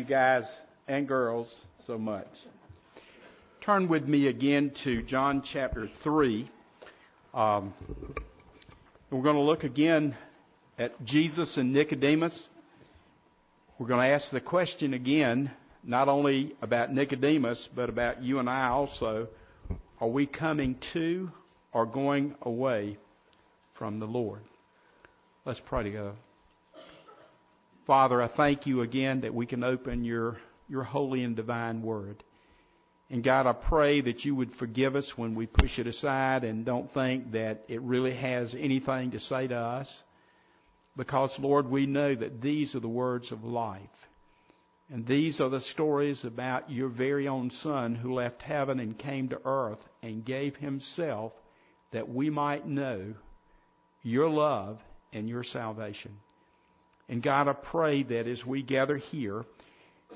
you 0.00 0.06
guys 0.06 0.44
and 0.88 1.06
girls 1.06 1.46
so 1.86 1.98
much. 1.98 2.26
Turn 3.62 3.86
with 3.86 4.04
me 4.04 4.28
again 4.28 4.72
to 4.82 5.02
John 5.02 5.42
chapter 5.52 5.90
3. 6.02 6.50
Um, 7.34 7.74
we're 9.10 9.22
going 9.22 9.36
to 9.36 9.42
look 9.42 9.62
again 9.62 10.16
at 10.78 11.04
Jesus 11.04 11.54
and 11.58 11.74
Nicodemus. 11.74 12.48
We're 13.78 13.88
going 13.88 14.00
to 14.00 14.14
ask 14.14 14.24
the 14.32 14.40
question 14.40 14.94
again, 14.94 15.50
not 15.84 16.08
only 16.08 16.54
about 16.62 16.94
Nicodemus, 16.94 17.68
but 17.76 17.90
about 17.90 18.22
you 18.22 18.38
and 18.38 18.48
I 18.48 18.68
also. 18.68 19.28
Are 20.00 20.08
we 20.08 20.26
coming 20.26 20.78
to 20.94 21.30
or 21.74 21.84
going 21.84 22.36
away 22.40 22.96
from 23.78 24.00
the 24.00 24.06
Lord? 24.06 24.40
Let's 25.44 25.60
pray 25.66 25.82
together. 25.82 26.14
Father, 27.90 28.22
I 28.22 28.28
thank 28.28 28.68
you 28.68 28.82
again 28.82 29.22
that 29.22 29.34
we 29.34 29.46
can 29.46 29.64
open 29.64 30.04
your, 30.04 30.36
your 30.68 30.84
holy 30.84 31.24
and 31.24 31.34
divine 31.34 31.82
word. 31.82 32.22
And 33.10 33.24
God, 33.24 33.48
I 33.48 33.52
pray 33.52 34.00
that 34.00 34.24
you 34.24 34.36
would 34.36 34.52
forgive 34.60 34.94
us 34.94 35.10
when 35.16 35.34
we 35.34 35.46
push 35.46 35.76
it 35.76 35.88
aside 35.88 36.44
and 36.44 36.64
don't 36.64 36.94
think 36.94 37.32
that 37.32 37.64
it 37.66 37.82
really 37.82 38.14
has 38.14 38.54
anything 38.56 39.10
to 39.10 39.18
say 39.18 39.48
to 39.48 39.56
us. 39.56 39.92
Because, 40.96 41.34
Lord, 41.40 41.68
we 41.68 41.84
know 41.86 42.14
that 42.14 42.40
these 42.40 42.76
are 42.76 42.80
the 42.80 42.86
words 42.86 43.32
of 43.32 43.42
life. 43.42 43.80
And 44.88 45.04
these 45.04 45.40
are 45.40 45.50
the 45.50 45.60
stories 45.72 46.24
about 46.24 46.70
your 46.70 46.90
very 46.90 47.26
own 47.26 47.50
Son 47.60 47.96
who 47.96 48.14
left 48.14 48.40
heaven 48.40 48.78
and 48.78 48.96
came 48.96 49.30
to 49.30 49.40
earth 49.44 49.80
and 50.00 50.24
gave 50.24 50.54
himself 50.54 51.32
that 51.92 52.08
we 52.08 52.30
might 52.30 52.68
know 52.68 53.14
your 54.04 54.30
love 54.30 54.78
and 55.12 55.28
your 55.28 55.42
salvation. 55.42 56.12
And 57.10 57.24
God, 57.24 57.48
I 57.48 57.54
pray 57.54 58.04
that 58.04 58.28
as 58.28 58.46
we 58.46 58.62
gather 58.62 58.96
here, 58.96 59.44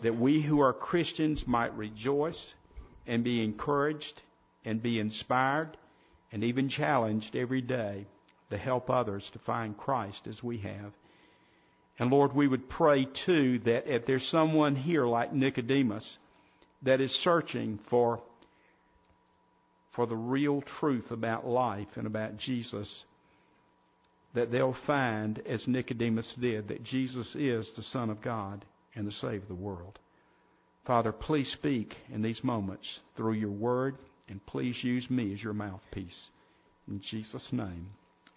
that 0.05 0.16
we 0.16 0.41
who 0.41 0.61
are 0.61 0.73
Christians 0.73 1.43
might 1.45 1.77
rejoice 1.77 2.41
and 3.05 3.25
be 3.25 3.43
encouraged 3.43 4.23
and 4.64 4.81
be 4.81 5.01
inspired 5.01 5.77
and 6.31 6.45
even 6.45 6.69
challenged 6.69 7.34
every 7.34 7.61
day 7.61 8.06
to 8.51 8.56
help 8.56 8.91
others 8.91 9.25
to 9.33 9.41
find 9.41 9.77
Christ 9.77 10.20
as 10.28 10.41
we 10.41 10.59
have. 10.59 10.92
And 11.98 12.11
Lord, 12.11 12.33
we 12.33 12.47
would 12.47 12.70
pray 12.70 13.08
too 13.27 13.58
that 13.64 13.92
if 13.92 14.06
there's 14.06 14.29
someone 14.31 14.77
here 14.77 15.05
like 15.05 15.33
Nicodemus 15.33 16.08
that 16.83 17.01
is 17.01 17.11
searching 17.25 17.81
for 17.91 18.20
for 19.97 20.06
the 20.06 20.17
real 20.17 20.62
truth 20.81 21.11
about 21.11 21.47
life 21.47 21.86
and 21.95 22.06
about 22.06 22.36
Jesus, 22.36 22.89
that 24.34 24.50
they'll 24.50 24.77
find, 24.86 25.40
as 25.46 25.66
Nicodemus 25.66 26.34
did, 26.40 26.68
that 26.68 26.84
Jesus 26.84 27.28
is 27.34 27.68
the 27.77 27.82
Son 27.82 28.10
of 28.10 28.22
God 28.22 28.64
and 28.94 29.06
the 29.06 29.12
Savior 29.12 29.38
of 29.38 29.48
the 29.48 29.54
world. 29.54 29.98
Father, 30.86 31.12
please 31.12 31.50
speak 31.52 31.94
in 32.12 32.20
these 32.20 32.42
moments 32.44 32.86
through 33.16 33.34
your 33.34 33.50
word, 33.50 33.96
and 34.28 34.44
please 34.46 34.77
use 34.82 35.08
me 35.08 35.32
as 35.32 35.42
your 35.42 35.55
mouthpiece. 35.55 36.28
In 36.88 37.00
Jesus' 37.10 37.46
name, 37.52 37.88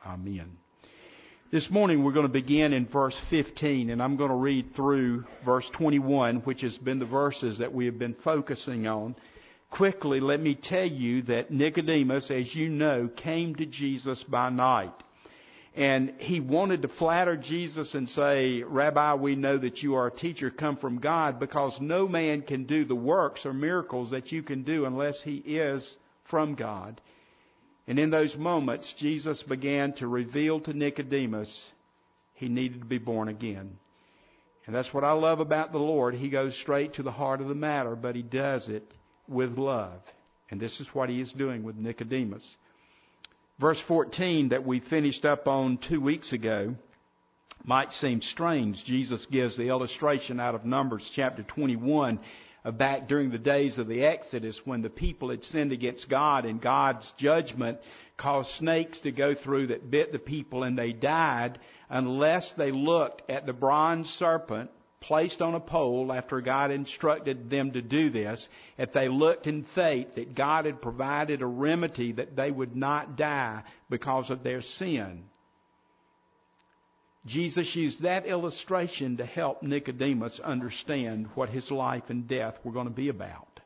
Amen. 0.05 0.57
This 1.51 1.69
morning 1.69 2.03
we're 2.03 2.13
going 2.13 2.27
to 2.27 2.31
begin 2.31 2.73
in 2.73 2.87
verse 2.87 3.15
15, 3.29 3.89
and 3.89 4.03
I'm 4.03 4.17
going 4.17 4.29
to 4.29 4.35
read 4.35 4.75
through 4.75 5.25
verse 5.45 5.65
21, 5.77 6.37
which 6.41 6.61
has 6.61 6.77
been 6.77 6.99
the 6.99 7.05
verses 7.05 7.57
that 7.59 7.73
we 7.73 7.85
have 7.85 7.97
been 7.97 8.15
focusing 8.23 8.85
on. 8.85 9.15
Quickly, 9.71 10.19
let 10.19 10.41
me 10.41 10.59
tell 10.61 10.85
you 10.85 11.23
that 11.23 11.51
Nicodemus, 11.51 12.29
as 12.29 12.53
you 12.53 12.69
know, 12.69 13.09
came 13.15 13.55
to 13.55 13.65
Jesus 13.65 14.23
by 14.29 14.49
night. 14.49 14.93
And 15.78 16.14
he 16.17 16.39
wanted 16.39 16.81
to 16.81 16.88
flatter 16.88 17.38
Jesus 17.38 17.94
and 17.94 18.09
say, 18.09 18.64
Rabbi, 18.64 19.14
we 19.14 19.36
know 19.36 19.59
that 19.59 19.78
you 19.78 19.94
are 19.94 20.08
a 20.08 20.11
teacher 20.11 20.50
come 20.50 20.78
from 20.78 21.00
God 21.00 21.39
because 21.39 21.78
no 21.80 22.08
man 22.08 22.42
can 22.42 22.66
do 22.66 22.83
the 22.83 22.95
works 22.95 23.45
or 23.45 23.53
miracles 23.53 24.09
that 24.09 24.31
you 24.31 24.42
can 24.42 24.64
do 24.64 24.86
unless 24.86 25.22
he 25.23 25.36
is 25.36 25.88
from 26.31 26.55
God. 26.55 27.00
And 27.88 28.00
in 28.00 28.09
those 28.09 28.36
moments, 28.36 28.92
Jesus 28.98 29.43
began 29.48 29.93
to 29.98 30.08
reveal 30.08 30.60
to 30.61 30.73
Nicodemus 30.73 31.49
he 32.33 32.49
needed 32.49 32.80
to 32.80 32.86
be 32.86 32.98
born 32.98 33.27
again. 33.27 33.77
And 34.66 34.76
that's 34.76 34.93
what 34.93 35.04
I 35.04 35.11
love 35.11 35.39
about 35.39 35.71
the 35.71 35.77
Lord. 35.77 36.16
He 36.16 36.30
goes 36.30 36.58
straight 36.61 36.95
to 36.95 37.04
the 37.04 37.11
heart 37.11 37.39
of 37.39 37.48
the 37.48 37.55
matter, 37.55 37.95
but 37.95 38.16
he 38.16 38.23
does 38.23 38.67
it 38.67 38.83
with 39.27 39.58
love. 39.58 40.02
And 40.49 40.60
this 40.60 40.80
is 40.80 40.87
what 40.93 41.10
he 41.10 41.21
is 41.21 41.32
doing 41.37 41.64
with 41.64 41.76
Nicodemus. 41.76 42.43
Verse 43.59 43.81
14 43.87 44.49
that 44.49 44.67
we 44.67 44.81
finished 44.81 45.25
up 45.25 45.47
on 45.47 45.79
two 45.89 45.99
weeks 45.99 46.31
ago 46.31 46.75
might 47.63 47.91
seem 47.93 48.21
strange. 48.21 48.77
Jesus 48.85 49.25
gives 49.31 49.57
the 49.57 49.69
illustration 49.69 50.39
out 50.39 50.53
of 50.53 50.63
Numbers 50.63 51.01
chapter 51.15 51.41
21 51.41 52.19
back 52.73 53.07
during 53.07 53.31
the 53.31 53.39
days 53.39 53.79
of 53.79 53.87
the 53.87 54.03
Exodus 54.03 54.59
when 54.65 54.83
the 54.83 54.91
people 54.91 55.31
had 55.31 55.43
sinned 55.45 55.71
against 55.71 56.07
God 56.07 56.45
and 56.45 56.61
God's 56.61 57.11
judgment 57.17 57.79
caused 58.15 58.49
snakes 58.59 58.99
to 59.01 59.11
go 59.11 59.33
through 59.43 59.67
that 59.67 59.89
bit 59.89 60.11
the 60.11 60.19
people 60.19 60.61
and 60.61 60.77
they 60.77 60.93
died 60.93 61.57
unless 61.89 62.47
they 62.59 62.71
looked 62.71 63.27
at 63.27 63.47
the 63.47 63.53
bronze 63.53 64.05
serpent 64.19 64.69
placed 65.07 65.41
on 65.41 65.55
a 65.55 65.59
pole 65.59 66.11
after 66.11 66.41
God 66.41 66.69
instructed 66.69 67.49
them 67.49 67.71
to 67.71 67.81
do 67.81 68.09
this, 68.09 68.45
if 68.77 68.91
they 68.91 69.07
looked 69.07 69.47
in 69.47 69.65
faith 69.73 70.07
that 70.15 70.35
God 70.35 70.65
had 70.65 70.81
provided 70.81 71.41
a 71.41 71.45
remedy 71.45 72.11
that 72.11 72.35
they 72.35 72.51
would 72.51 72.75
not 72.75 73.15
die 73.15 73.63
because 73.89 74.29
of 74.29 74.43
their 74.43 74.61
sin. 74.61 75.23
Jesus 77.25 77.69
used 77.73 78.03
that 78.03 78.25
illustration 78.25 79.17
to 79.17 79.25
help 79.25 79.63
Nicodemus 79.63 80.39
understand 80.43 81.27
what 81.35 81.49
his 81.49 81.69
life 81.71 82.03
and 82.09 82.27
death 82.27 82.55
were 82.63 82.71
going 82.71 82.87
to 82.87 82.93
be 82.93 83.09
about. 83.09 83.59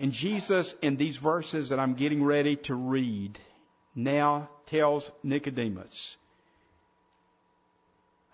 And 0.00 0.12
Jesus, 0.12 0.72
in 0.82 0.96
these 0.96 1.16
verses 1.22 1.70
that 1.70 1.80
I'm 1.80 1.94
getting 1.94 2.22
ready 2.22 2.56
to 2.64 2.74
read, 2.74 3.38
now 3.94 4.48
tells 4.68 5.08
Nicodemus, 5.24 5.92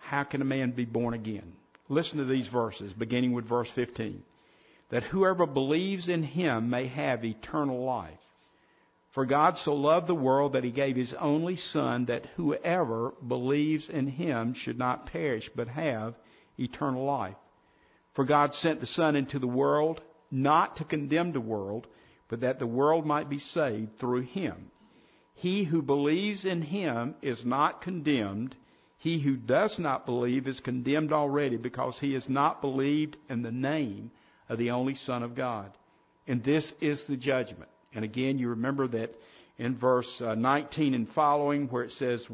How 0.00 0.24
can 0.24 0.42
a 0.42 0.46
man 0.46 0.72
be 0.72 0.84
born 0.84 1.14
again? 1.14 1.54
Listen 1.88 2.18
to 2.18 2.24
these 2.24 2.48
verses, 2.48 2.92
beginning 2.94 3.32
with 3.32 3.48
verse 3.48 3.68
15. 3.74 4.22
That 4.90 5.02
whoever 5.04 5.46
believes 5.46 6.08
in 6.08 6.22
him 6.22 6.70
may 6.70 6.88
have 6.88 7.24
eternal 7.24 7.84
life. 7.84 8.18
For 9.12 9.26
God 9.26 9.56
so 9.64 9.74
loved 9.74 10.08
the 10.08 10.14
world 10.14 10.54
that 10.54 10.64
he 10.64 10.72
gave 10.72 10.96
his 10.96 11.14
only 11.20 11.56
Son, 11.56 12.06
that 12.06 12.26
whoever 12.36 13.12
believes 13.26 13.88
in 13.88 14.08
him 14.08 14.54
should 14.54 14.78
not 14.78 15.06
perish, 15.06 15.48
but 15.54 15.68
have 15.68 16.14
eternal 16.58 17.04
life. 17.04 17.36
For 18.14 18.24
God 18.24 18.52
sent 18.54 18.80
the 18.80 18.86
Son 18.88 19.14
into 19.14 19.38
the 19.38 19.46
world, 19.46 20.00
not 20.30 20.76
to 20.76 20.84
condemn 20.84 21.32
the 21.32 21.40
world, 21.40 21.86
but 22.28 22.40
that 22.40 22.58
the 22.58 22.66
world 22.66 23.06
might 23.06 23.30
be 23.30 23.38
saved 23.38 24.00
through 24.00 24.22
him. 24.22 24.70
He 25.34 25.64
who 25.64 25.82
believes 25.82 26.44
in 26.44 26.62
him 26.62 27.14
is 27.22 27.44
not 27.44 27.82
condemned 27.82 28.56
he 29.04 29.20
who 29.20 29.36
does 29.36 29.78
not 29.78 30.06
believe 30.06 30.48
is 30.48 30.58
condemned 30.60 31.12
already 31.12 31.58
because 31.58 31.94
he 32.00 32.14
has 32.14 32.24
not 32.26 32.62
believed 32.62 33.18
in 33.28 33.42
the 33.42 33.52
name 33.52 34.10
of 34.48 34.56
the 34.56 34.70
only 34.70 34.94
Son 35.04 35.22
of 35.22 35.34
God. 35.34 35.70
And 36.26 36.42
this 36.42 36.72
is 36.80 37.04
the 37.06 37.18
judgment. 37.18 37.68
And 37.94 38.02
again, 38.02 38.38
you 38.38 38.48
remember 38.48 38.88
that 38.88 39.14
in 39.58 39.76
verse 39.76 40.08
uh, 40.24 40.34
19 40.34 40.94
and 40.94 41.06
following 41.14 41.68
where 41.68 41.84
it 41.84 41.92
says 41.98 42.24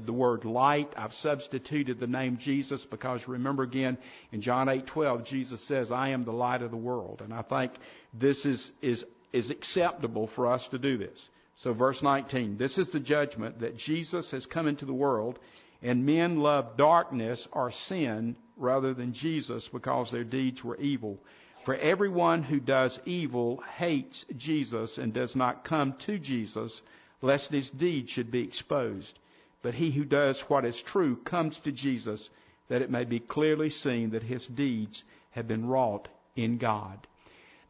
the 0.00 0.12
word 0.12 0.44
light, 0.44 0.92
I've 0.96 1.12
substituted 1.22 1.98
the 1.98 2.06
name 2.06 2.38
Jesus 2.40 2.86
because 2.88 3.26
remember 3.26 3.64
again 3.64 3.98
in 4.30 4.42
John 4.42 4.68
8:12 4.68 5.26
Jesus 5.26 5.60
says, 5.66 5.90
"I 5.90 6.10
am 6.10 6.24
the 6.24 6.30
light 6.30 6.62
of 6.62 6.70
the 6.70 6.76
world." 6.76 7.20
And 7.20 7.34
I 7.34 7.42
think 7.42 7.72
this 8.14 8.38
is 8.44 8.70
is 8.80 9.04
is 9.32 9.50
acceptable 9.50 10.28
for 10.36 10.46
us 10.46 10.62
to 10.70 10.78
do 10.78 10.96
this. 10.96 11.28
So 11.64 11.72
verse 11.74 12.00
19, 12.00 12.58
this 12.58 12.78
is 12.78 12.90
the 12.92 13.00
judgment 13.00 13.60
that 13.60 13.76
Jesus 13.76 14.30
has 14.30 14.46
come 14.46 14.68
into 14.68 14.86
the 14.86 14.94
world 14.94 15.40
and 15.82 16.06
men 16.06 16.38
loved 16.38 16.78
darkness 16.78 17.46
or 17.52 17.72
sin 17.88 18.36
rather 18.56 18.94
than 18.94 19.14
Jesus 19.14 19.68
because 19.72 20.10
their 20.10 20.24
deeds 20.24 20.62
were 20.62 20.76
evil. 20.76 21.18
For 21.64 21.76
everyone 21.76 22.42
who 22.42 22.60
does 22.60 22.98
evil 23.04 23.62
hates 23.76 24.24
Jesus 24.36 24.98
and 24.98 25.12
does 25.12 25.34
not 25.36 25.64
come 25.64 25.94
to 26.06 26.18
Jesus, 26.18 26.72
lest 27.20 27.50
his 27.50 27.70
deeds 27.70 28.10
should 28.10 28.30
be 28.30 28.42
exposed. 28.42 29.18
But 29.62 29.74
he 29.74 29.92
who 29.92 30.04
does 30.04 30.40
what 30.48 30.64
is 30.64 30.76
true 30.92 31.16
comes 31.24 31.56
to 31.64 31.72
Jesus, 31.72 32.28
that 32.68 32.82
it 32.82 32.90
may 32.90 33.04
be 33.04 33.20
clearly 33.20 33.70
seen 33.70 34.10
that 34.10 34.24
his 34.24 34.44
deeds 34.54 35.02
have 35.30 35.46
been 35.46 35.66
wrought 35.66 36.08
in 36.34 36.58
God. 36.58 37.06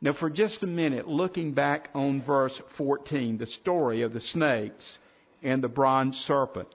Now, 0.00 0.14
for 0.18 0.30
just 0.30 0.62
a 0.62 0.66
minute, 0.66 1.06
looking 1.06 1.52
back 1.52 1.90
on 1.94 2.24
verse 2.24 2.58
14, 2.76 3.38
the 3.38 3.46
story 3.46 4.02
of 4.02 4.12
the 4.12 4.20
snakes 4.20 4.84
and 5.42 5.62
the 5.62 5.68
bronze 5.68 6.16
serpent. 6.26 6.68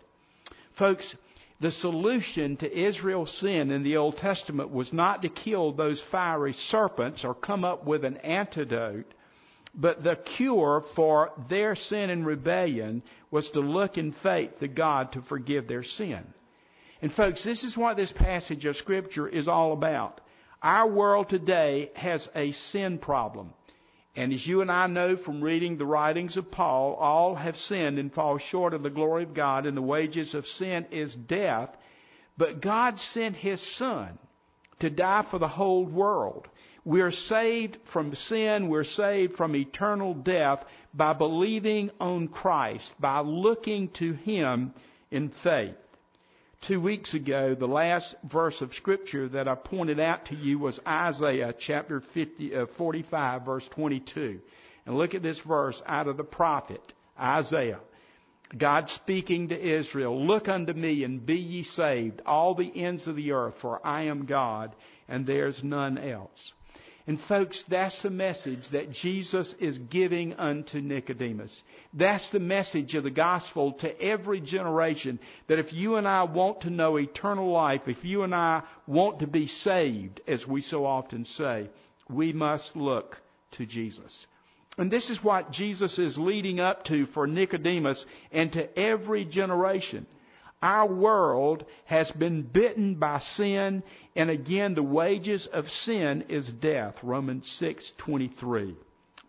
Folks, 0.78 1.16
the 1.60 1.72
solution 1.72 2.56
to 2.58 2.80
Israel's 2.80 3.36
sin 3.40 3.72
in 3.72 3.84
the 3.84 3.98
Old 3.98 4.18
Testament 4.18 4.70
was 4.70 4.94
not 4.94 5.24
to 5.24 5.30
kill 5.30 5.72
those 5.72 6.02
fiery 6.12 6.56
serpents 6.70 7.24
or 7.24 7.34
come 7.34 7.66
up 7.66 7.86
with 7.86 8.06
an 8.06 8.18
antidote, 8.18 9.12
but 9.74 10.04
the 10.04 10.18
cure 10.38 10.84
for 10.96 11.32
their 11.50 11.76
sin 11.76 12.10
and 12.10 12.26
rebellion 12.26 13.02
was 13.32 13.50
to 13.54 13.60
look 13.60 13.98
in 13.98 14.14
faith 14.22 14.52
to 14.60 14.68
God 14.68 15.12
to 15.14 15.24
forgive 15.24 15.68
their 15.68 15.84
sin. 15.84 16.24
And 17.02 17.14
folks, 17.14 17.44
this 17.44 17.64
is 17.64 17.76
what 17.76 17.98
this 17.98 18.14
passage 18.16 18.66
of 18.66 18.76
Scripture 18.78 19.28
is 19.28 19.48
all 19.48 19.74
about. 19.74 20.22
Our 20.62 20.88
world 20.88 21.30
today 21.30 21.92
has 21.96 22.28
a 22.36 22.52
sin 22.72 22.98
problem. 22.98 23.54
And 24.18 24.34
as 24.34 24.48
you 24.48 24.62
and 24.62 24.72
I 24.72 24.88
know 24.88 25.16
from 25.16 25.44
reading 25.44 25.78
the 25.78 25.86
writings 25.86 26.38
of 26.38 26.50
Paul, 26.50 26.96
all 26.96 27.36
have 27.36 27.56
sinned 27.56 28.00
and 28.00 28.12
fall 28.12 28.40
short 28.50 28.74
of 28.74 28.82
the 28.82 28.90
glory 28.90 29.22
of 29.22 29.36
God, 29.36 29.68
and 29.68 29.78
the 29.78 29.82
wages 29.82 30.34
of 30.34 30.44
sin 30.58 30.88
is 30.92 31.14
death. 31.14 31.70
But 32.36 32.60
God 32.60 32.98
sent 33.14 33.36
His 33.36 33.62
Son 33.78 34.18
to 34.80 34.90
die 34.90 35.24
for 35.30 35.38
the 35.38 35.48
whole 35.48 35.86
world. 35.86 36.48
We're 36.84 37.12
saved 37.12 37.78
from 37.94 38.16
sin, 38.16 38.70
we're 38.70 38.86
saved 38.86 39.36
from 39.36 39.56
eternal 39.56 40.16
death 40.16 40.64
by 40.96 41.14
believing 41.14 41.92
on 42.00 42.28
Christ, 42.28 42.92
by 43.00 43.20
looking 43.20 43.90
to 44.00 44.14
Him 44.14 44.74
in 45.12 45.32
faith. 45.44 45.76
Two 46.66 46.82
weeks 46.82 47.14
ago, 47.14 47.56
the 47.58 47.68
last 47.68 48.16
verse 48.30 48.56
of 48.62 48.74
Scripture 48.74 49.30
that 49.30 49.48
I 49.48 49.56
pointed 49.56 50.00
out 50.00 50.26
to 50.26 50.36
you 50.36 50.60
was 50.60 50.80
Isaiah 50.88 51.54
chapter 51.66 52.02
50, 52.14 52.56
uh, 52.56 52.66
45, 52.78 53.46
verse 53.46 53.64
22. 53.76 54.40
And 54.86 54.98
look 54.98 55.14
at 55.14 55.22
this 55.22 55.40
verse 55.48 55.80
out 55.86 56.08
of 56.08 56.18
the 56.18 56.24
prophet 56.24 56.82
Isaiah. 57.20 57.80
God 58.58 58.86
speaking 59.04 59.50
to 59.50 59.80
Israel, 59.80 60.26
Look 60.26 60.48
unto 60.48 60.74
me 60.74 61.04
and 61.04 61.26
be 61.26 61.36
ye 61.36 61.64
saved, 61.64 62.22
all 62.26 62.56
the 62.56 62.72
ends 62.76 63.08
of 63.08 63.16
the 63.16 63.32
earth, 63.32 63.56
for 63.62 63.86
I 63.86 64.04
am 64.04 64.26
God, 64.26 64.76
and 65.08 65.26
there's 65.26 65.60
none 65.64 65.98
else. 65.98 66.54
And 67.08 67.20
folks, 67.30 67.64
that's 67.70 68.00
the 68.04 68.10
message 68.10 68.64
that 68.74 68.92
Jesus 68.92 69.56
is 69.62 69.78
giving 69.90 70.34
unto 70.34 70.82
Nicodemus. 70.82 71.58
That's 71.94 72.30
the 72.34 72.40
message 72.40 72.96
of 72.96 73.06
the 73.06 73.12
gospel 73.12 73.72
to 73.80 74.02
every 74.02 74.42
generation 74.42 75.18
that 75.48 75.58
if 75.58 75.72
you 75.72 75.96
and 75.96 76.06
I 76.06 76.24
want 76.24 76.62
to 76.62 76.70
know 76.70 76.98
eternal 76.98 77.50
life, 77.50 77.84
if 77.88 78.04
you 78.04 78.24
and 78.24 78.36
I 78.36 78.64
want 78.88 79.20
to 79.20 79.28
be 79.28 79.48
saved, 79.48 80.20
as 80.28 80.46
we 80.46 80.62
so 80.62 80.86
often 80.86 81.26
say, 81.38 81.70
we 82.10 82.34
must 82.34 82.76
look 82.76 83.16
to 83.54 83.66
Jesus. 83.66 84.28
And 84.78 84.92
this 84.92 85.10
is 85.10 85.24
what 85.24 85.52
Jesus 85.52 85.98
is 85.98 86.18
leading 86.18 86.60
up 86.60 86.84
to 86.86 87.06
for 87.14 87.26
Nicodemus 87.26 88.04
and 88.34 88.52
to 88.52 88.78
every 88.78 89.24
generation. 89.24 90.06
Our 90.62 90.92
world 90.92 91.66
has 91.86 92.10
been 92.12 92.42
bitten 92.42 92.96
by 92.96 93.20
sin, 93.36 93.84
and 94.16 94.30
again, 94.30 94.74
the 94.74 94.84
wages 94.84 95.48
of 95.54 95.66
sin 95.86 96.26
is 96.30 96.48
death. 96.62 96.96
Romans 97.04 97.48
6:23. 97.60 98.76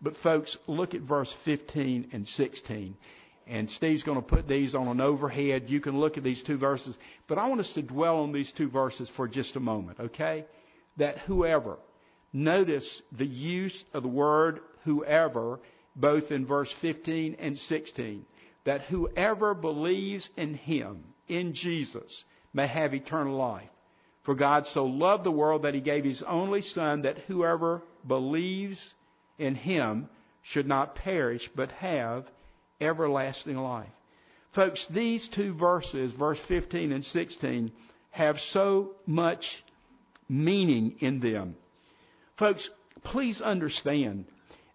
But 0.01 0.17
folks, 0.17 0.57
look 0.67 0.95
at 0.95 1.01
verse 1.01 1.31
15 1.45 2.09
and 2.13 2.27
16. 2.27 2.95
And 3.45 3.69
Steve's 3.71 4.03
going 4.03 4.21
to 4.21 4.27
put 4.27 4.47
these 4.47 4.73
on 4.75 4.87
an 4.87 5.01
overhead. 5.01 5.69
You 5.69 5.81
can 5.81 5.99
look 5.99 6.17
at 6.17 6.23
these 6.23 6.41
two 6.43 6.57
verses. 6.57 6.95
But 7.27 7.37
I 7.37 7.47
want 7.47 7.61
us 7.61 7.71
to 7.73 7.81
dwell 7.81 8.17
on 8.17 8.31
these 8.31 8.51
two 8.57 8.69
verses 8.69 9.09
for 9.15 9.27
just 9.27 9.55
a 9.55 9.59
moment, 9.59 9.99
okay? 9.99 10.45
That 10.97 11.17
whoever, 11.19 11.77
notice 12.31 12.87
the 13.11 13.25
use 13.25 13.83
of 13.93 14.03
the 14.03 14.09
word 14.09 14.61
whoever, 14.83 15.59
both 15.95 16.31
in 16.31 16.45
verse 16.45 16.73
15 16.81 17.35
and 17.39 17.57
16. 17.57 18.25
That 18.65 18.81
whoever 18.83 19.53
believes 19.53 20.29
in 20.37 20.53
him, 20.53 21.03
in 21.29 21.53
Jesus 21.53 22.23
may 22.53 22.67
have 22.67 22.93
eternal 22.93 23.37
life. 23.37 23.69
For 24.23 24.35
God 24.35 24.65
so 24.73 24.85
loved 24.85 25.23
the 25.23 25.31
world 25.31 25.63
that 25.63 25.73
he 25.73 25.81
gave 25.81 26.03
his 26.03 26.23
only 26.27 26.61
Son, 26.61 27.03
that 27.03 27.19
whoever 27.27 27.81
believes 28.07 28.77
in 29.37 29.55
him 29.55 30.09
should 30.51 30.67
not 30.67 30.95
perish, 30.95 31.49
but 31.55 31.71
have 31.71 32.25
everlasting 32.81 33.57
life. 33.57 33.89
Folks, 34.55 34.85
these 34.93 35.27
two 35.35 35.53
verses, 35.53 36.11
verse 36.17 36.39
15 36.47 36.91
and 36.91 37.03
16, 37.05 37.71
have 38.11 38.35
so 38.51 38.91
much 39.05 39.43
meaning 40.27 40.95
in 40.99 41.19
them. 41.19 41.55
Folks, 42.37 42.67
please 43.03 43.41
understand 43.41 44.25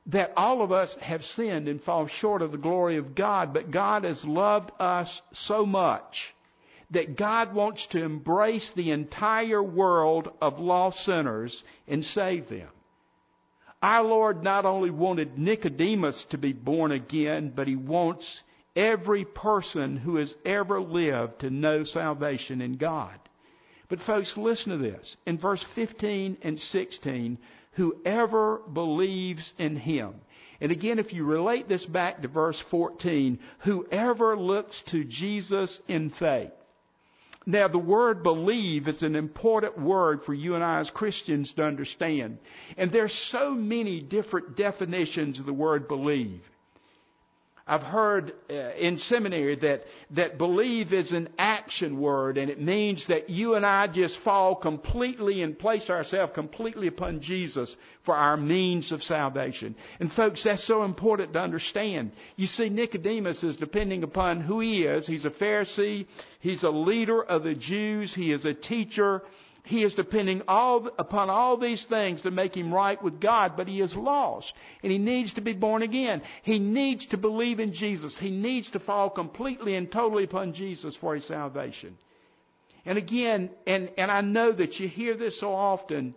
that 0.07 0.33
all 0.37 0.63
of 0.63 0.71
us 0.71 0.95
have 1.01 1.23
sinned 1.23 1.67
and 1.67 1.83
fall 1.83 2.09
short 2.21 2.43
of 2.43 2.53
the 2.53 2.59
glory 2.59 2.99
of 2.99 3.15
God, 3.15 3.55
but 3.55 3.71
God 3.71 4.05
has 4.05 4.21
loved 4.25 4.71
us 4.79 5.09
so 5.47 5.65
much 5.65 6.15
that 6.95 7.17
God 7.17 7.55
wants 7.55 7.87
to 7.91 8.03
embrace 8.03 8.69
the 8.75 8.91
entire 8.91 9.63
world 9.63 10.29
of 10.41 10.59
lost 10.59 11.05
sinners 11.05 11.55
and 11.87 12.05
save 12.05 12.49
them. 12.49 12.69
Our 13.83 14.03
Lord 14.03 14.43
not 14.43 14.65
only 14.65 14.91
wanted 14.91 15.39
Nicodemus 15.39 16.25
to 16.31 16.39
be 16.39 16.53
born 16.53 16.91
again, 16.91 17.53
but 17.55 17.69
He 17.69 17.77
wants 17.77 18.25
every 18.75 19.25
person 19.25 19.97
who 19.97 20.17
has 20.17 20.33
ever 20.45 20.81
lived 20.81 21.41
to 21.41 21.51
know 21.51 21.85
salvation 21.85 22.63
in 22.63 22.79
God. 22.79 23.19
But 23.91 23.99
folks, 24.07 24.33
listen 24.37 24.71
to 24.71 24.79
this. 24.79 25.17
In 25.27 25.39
verse 25.39 25.65
15 25.75 26.39
and 26.43 26.59
16, 26.59 27.39
whoever 27.73 28.61
believes 28.73 29.53
in 29.59 29.77
Him. 29.77 30.15
And 30.61 30.73
again, 30.73 30.99
if 30.99 31.13
you 31.13 31.25
relate 31.25 31.69
this 31.69 31.85
back 31.85 32.23
to 32.23 32.29
verse 32.29 32.61
14, 32.71 33.39
whoever 33.65 34.37
looks 34.39 34.75
to 34.93 35.05
Jesus 35.05 35.79
in 35.89 36.11
faith. 36.19 36.53
Now, 37.47 37.69
the 37.69 37.79
word 37.79 38.23
believe 38.23 38.89
is 38.89 39.03
an 39.03 39.17
important 39.17 39.79
word 39.79 40.21
for 40.25 40.33
you 40.33 40.55
and 40.55 40.65
I 40.65 40.81
as 40.81 40.91
Christians 40.95 41.53
to 41.57 41.65
understand. 41.65 42.39
And 42.79 42.91
there's 42.91 43.15
so 43.31 43.51
many 43.51 44.01
different 44.01 44.57
definitions 44.57 45.39
of 45.39 45.47
the 45.47 45.53
word 45.53 45.87
believe. 45.87 46.41
I've 47.67 47.81
heard 47.81 48.35
uh, 48.51 48.75
in 48.75 48.99
seminary 49.09 49.57
that, 49.57 49.81
that 50.11 50.37
believe 50.37 50.93
is 50.93 51.13
an 51.13 51.31
action 51.39 51.99
word, 51.99 52.37
and 52.37 52.51
it 52.51 52.61
means 52.61 53.03
that 53.09 53.31
you 53.31 53.55
and 53.55 53.65
I 53.65 53.87
just 53.87 54.19
fall 54.23 54.55
completely 54.55 55.41
and 55.41 55.59
place 55.59 55.89
ourselves 55.89 56.33
completely 56.35 56.89
upon 56.89 57.23
Jesus 57.23 57.75
for 58.05 58.15
our 58.15 58.37
means 58.37 58.93
of 58.93 59.03
salvation. 59.03 59.75
And 59.99 60.13
folks, 60.13 60.43
that's 60.45 60.67
so 60.67 60.83
important 60.85 61.33
to 61.33 61.39
understand. 61.39 62.13
You 62.37 62.49
see, 62.49 62.69
Nicodemus 62.69 63.43
is 63.43 63.57
depending 63.57 64.03
upon 64.03 64.43
who 64.43 64.61
he 64.61 64.83
is. 64.83 65.07
He's 65.07 65.25
a 65.25 65.31
Pharisee, 65.31 66.07
he's 66.41 66.65
a 66.65 66.71
leader 66.71 67.23
of 67.23 67.45
the 67.45 67.55
Jews, 67.55 68.13
he 68.15 68.31
is 68.31 68.45
a 68.45 68.53
teacher, 68.53 69.23
he 69.65 69.83
is 69.83 69.95
depending 69.95 70.43
all, 70.47 70.91
upon 70.99 71.31
all 71.31 71.57
these 71.57 71.85
things 71.89 72.21
to 72.23 72.31
make 72.31 72.55
him 72.55 72.73
right 72.73 73.03
with 73.03 73.19
God, 73.19 73.55
but 73.57 73.67
he 73.67 73.81
is 73.81 73.95
lost. 73.97 74.53
And 74.83 74.93
he 74.93 74.99
needs 74.99 75.33
to 75.35 75.41
be 75.41 75.55
born 75.55 75.81
again. 75.81 76.21
He 76.43 76.59
needs 76.59 77.07
to 77.09 77.17
believe 77.17 77.61
in 77.61 77.73
Jesus. 77.73 78.15
He 78.21 78.31
needs 78.31 78.71
to 78.73 78.81
fall 78.81 79.09
completely 79.09 79.75
and 79.75 79.91
totally 79.91 80.25
upon 80.25 80.53
Jesus 80.53 80.95
for 81.01 81.15
his 81.15 81.27
salvation. 81.27 81.97
And 82.85 82.99
again, 82.99 83.49
and, 83.67 83.91
and 83.97 84.11
I 84.11 84.21
know 84.21 84.53
that 84.53 84.75
you 84.75 84.87
hear 84.87 85.17
this 85.17 85.41
so 85.41 85.55
often, 85.55 86.15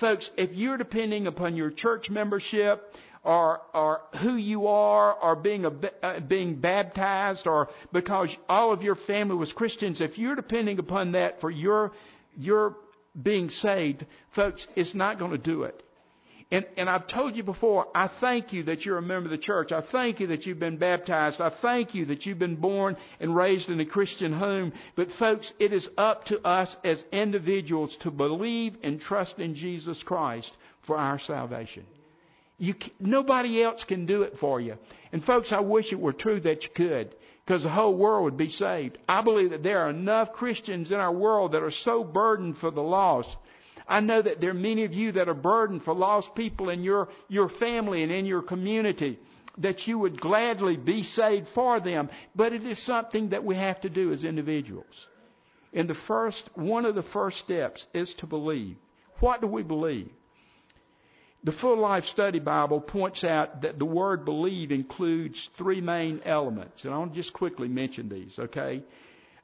folks, 0.00 0.30
if 0.38 0.50
you're 0.54 0.78
depending 0.78 1.26
upon 1.26 1.56
your 1.56 1.70
church 1.70 2.08
membership, 2.08 2.82
or, 3.22 3.60
or 3.74 4.00
who 4.22 4.36
you 4.36 4.66
are, 4.66 5.12
or 5.12 5.36
being, 5.36 5.66
a, 5.66 5.72
uh, 6.02 6.20
being 6.20 6.58
baptized, 6.58 7.46
or 7.46 7.68
because 7.92 8.30
all 8.48 8.72
of 8.72 8.82
your 8.82 8.96
family 9.06 9.36
was 9.36 9.52
Christians, 9.52 10.00
if 10.00 10.16
you're 10.16 10.34
depending 10.34 10.78
upon 10.78 11.12
that 11.12 11.40
for 11.40 11.50
your 11.50 11.92
your 12.36 12.76
being 13.20 13.50
saved, 13.50 14.06
folks, 14.34 14.66
it's 14.76 14.94
not 14.94 15.18
going 15.18 15.32
to 15.32 15.38
do 15.38 15.64
it. 15.64 15.82
And, 16.52 16.66
and 16.76 16.90
I've 16.90 17.08
told 17.08 17.34
you 17.34 17.42
before, 17.42 17.86
I 17.94 18.10
thank 18.20 18.52
you 18.52 18.64
that 18.64 18.82
you're 18.82 18.98
a 18.98 19.02
member 19.02 19.24
of 19.24 19.30
the 19.30 19.38
church. 19.38 19.72
I 19.72 19.82
thank 19.90 20.20
you 20.20 20.26
that 20.26 20.44
you've 20.44 20.58
been 20.58 20.76
baptized. 20.76 21.40
I 21.40 21.50
thank 21.62 21.94
you 21.94 22.04
that 22.06 22.26
you've 22.26 22.38
been 22.38 22.56
born 22.56 22.94
and 23.20 23.34
raised 23.34 23.70
in 23.70 23.80
a 23.80 23.86
Christian 23.86 24.34
home. 24.34 24.70
But 24.94 25.08
folks, 25.18 25.50
it 25.58 25.72
is 25.72 25.88
up 25.96 26.26
to 26.26 26.38
us 26.46 26.74
as 26.84 27.02
individuals 27.10 27.96
to 28.02 28.10
believe 28.10 28.76
and 28.82 29.00
trust 29.00 29.38
in 29.38 29.54
Jesus 29.54 29.96
Christ 30.04 30.50
for 30.86 30.98
our 30.98 31.18
salvation. 31.26 31.86
You, 32.58 32.74
nobody 33.00 33.62
else 33.62 33.82
can 33.88 34.04
do 34.04 34.20
it 34.20 34.34
for 34.38 34.60
you. 34.60 34.76
And 35.10 35.24
folks, 35.24 35.52
I 35.52 35.60
wish 35.60 35.86
it 35.90 35.98
were 35.98 36.12
true 36.12 36.40
that 36.42 36.62
you 36.64 36.68
could 36.76 37.14
because 37.52 37.64
the 37.64 37.68
whole 37.68 37.94
world 37.94 38.24
would 38.24 38.38
be 38.38 38.48
saved. 38.48 38.96
I 39.06 39.20
believe 39.20 39.50
that 39.50 39.62
there 39.62 39.80
are 39.80 39.90
enough 39.90 40.32
Christians 40.32 40.90
in 40.90 40.96
our 40.96 41.12
world 41.12 41.52
that 41.52 41.62
are 41.62 41.72
so 41.84 42.02
burdened 42.02 42.56
for 42.62 42.70
the 42.70 42.80
lost. 42.80 43.28
I 43.86 44.00
know 44.00 44.22
that 44.22 44.40
there 44.40 44.52
are 44.52 44.54
many 44.54 44.84
of 44.86 44.94
you 44.94 45.12
that 45.12 45.28
are 45.28 45.34
burdened 45.34 45.82
for 45.82 45.92
lost 45.92 46.28
people 46.34 46.70
in 46.70 46.82
your, 46.82 47.10
your 47.28 47.50
family 47.60 48.04
and 48.04 48.10
in 48.10 48.24
your 48.24 48.40
community 48.40 49.18
that 49.58 49.86
you 49.86 49.98
would 49.98 50.18
gladly 50.18 50.78
be 50.78 51.02
saved 51.02 51.46
for 51.54 51.78
them, 51.78 52.08
but 52.34 52.54
it 52.54 52.64
is 52.64 52.82
something 52.86 53.28
that 53.28 53.44
we 53.44 53.54
have 53.54 53.78
to 53.82 53.90
do 53.90 54.14
as 54.14 54.24
individuals. 54.24 54.86
And 55.74 55.86
the 55.86 55.96
first, 56.06 56.48
one 56.54 56.86
of 56.86 56.94
the 56.94 57.04
first 57.12 57.36
steps 57.40 57.84
is 57.92 58.10
to 58.20 58.26
believe. 58.26 58.78
What 59.20 59.42
do 59.42 59.46
we 59.46 59.62
believe? 59.62 60.10
The 61.44 61.52
Full 61.52 61.78
Life 61.78 62.04
Study 62.12 62.38
Bible 62.38 62.80
points 62.80 63.24
out 63.24 63.62
that 63.62 63.78
the 63.78 63.84
word 63.84 64.24
believe 64.24 64.70
includes 64.70 65.36
three 65.58 65.80
main 65.80 66.20
elements, 66.24 66.84
and 66.84 66.94
I'll 66.94 67.06
just 67.06 67.32
quickly 67.32 67.66
mention 67.66 68.08
these, 68.08 68.32
okay? 68.38 68.82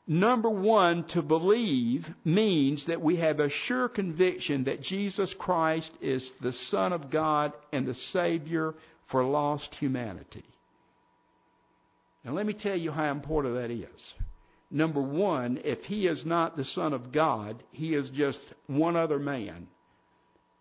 Number 0.07 0.49
one, 0.49 1.05
to 1.09 1.23
believe 1.23 2.07
means 2.25 2.85
that 2.87 3.03
we 3.03 3.17
have 3.17 3.41
a 3.41 3.51
sure 3.67 3.89
conviction 3.89 4.65
that 4.65 4.83
Jesus 4.83 5.35
Christ 5.39 5.91
is 6.01 6.29
the 6.41 6.53
Son 6.71 6.93
of 6.93 7.11
God 7.11 7.53
and 7.73 7.87
the 7.87 7.97
Savior 8.13 8.75
for 9.11 9.25
lost 9.25 9.69
humanity. 9.81 10.45
Now, 12.25 12.33
let 12.33 12.47
me 12.47 12.55
tell 12.55 12.77
you 12.77 12.93
how 12.93 13.11
important 13.11 13.57
that 13.57 13.71
is. 13.71 14.15
Number 14.71 15.03
one, 15.03 15.61
if 15.65 15.81
He 15.81 16.07
is 16.07 16.25
not 16.25 16.57
the 16.57 16.65
Son 16.77 16.93
of 16.93 17.13
God, 17.13 17.63
He 17.73 17.95
is 17.95 18.09
just 18.15 18.41
one 18.67 18.97
other 18.97 19.19
man 19.19 19.67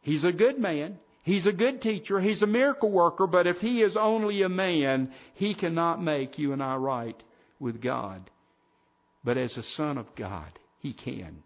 He's 0.08 0.24
a 0.24 0.32
good 0.32 0.58
man. 0.58 1.00
He's 1.28 1.46
a 1.46 1.52
good 1.52 1.82
teacher. 1.82 2.22
He's 2.22 2.42
a 2.42 2.48
miracle 2.48 2.90
worker. 2.90 3.28
But 3.28 3.48
if 3.48 3.58
he 3.58 3.82
is 3.82 3.98
only 4.00 4.44
a 4.44 4.50
man, 4.50 5.12
he 5.34 5.54
cannot 5.54 6.02
make 6.02 6.40
you 6.40 6.54
and 6.54 6.64
I 6.64 6.78
right 6.78 7.22
with 7.60 7.82
God. 7.82 8.32
But 9.26 9.38
as 9.38 9.58
a 9.58 9.64
son 9.76 9.98
of 9.98 10.06
God, 10.16 10.58
he 10.80 10.94
can. 10.94 11.44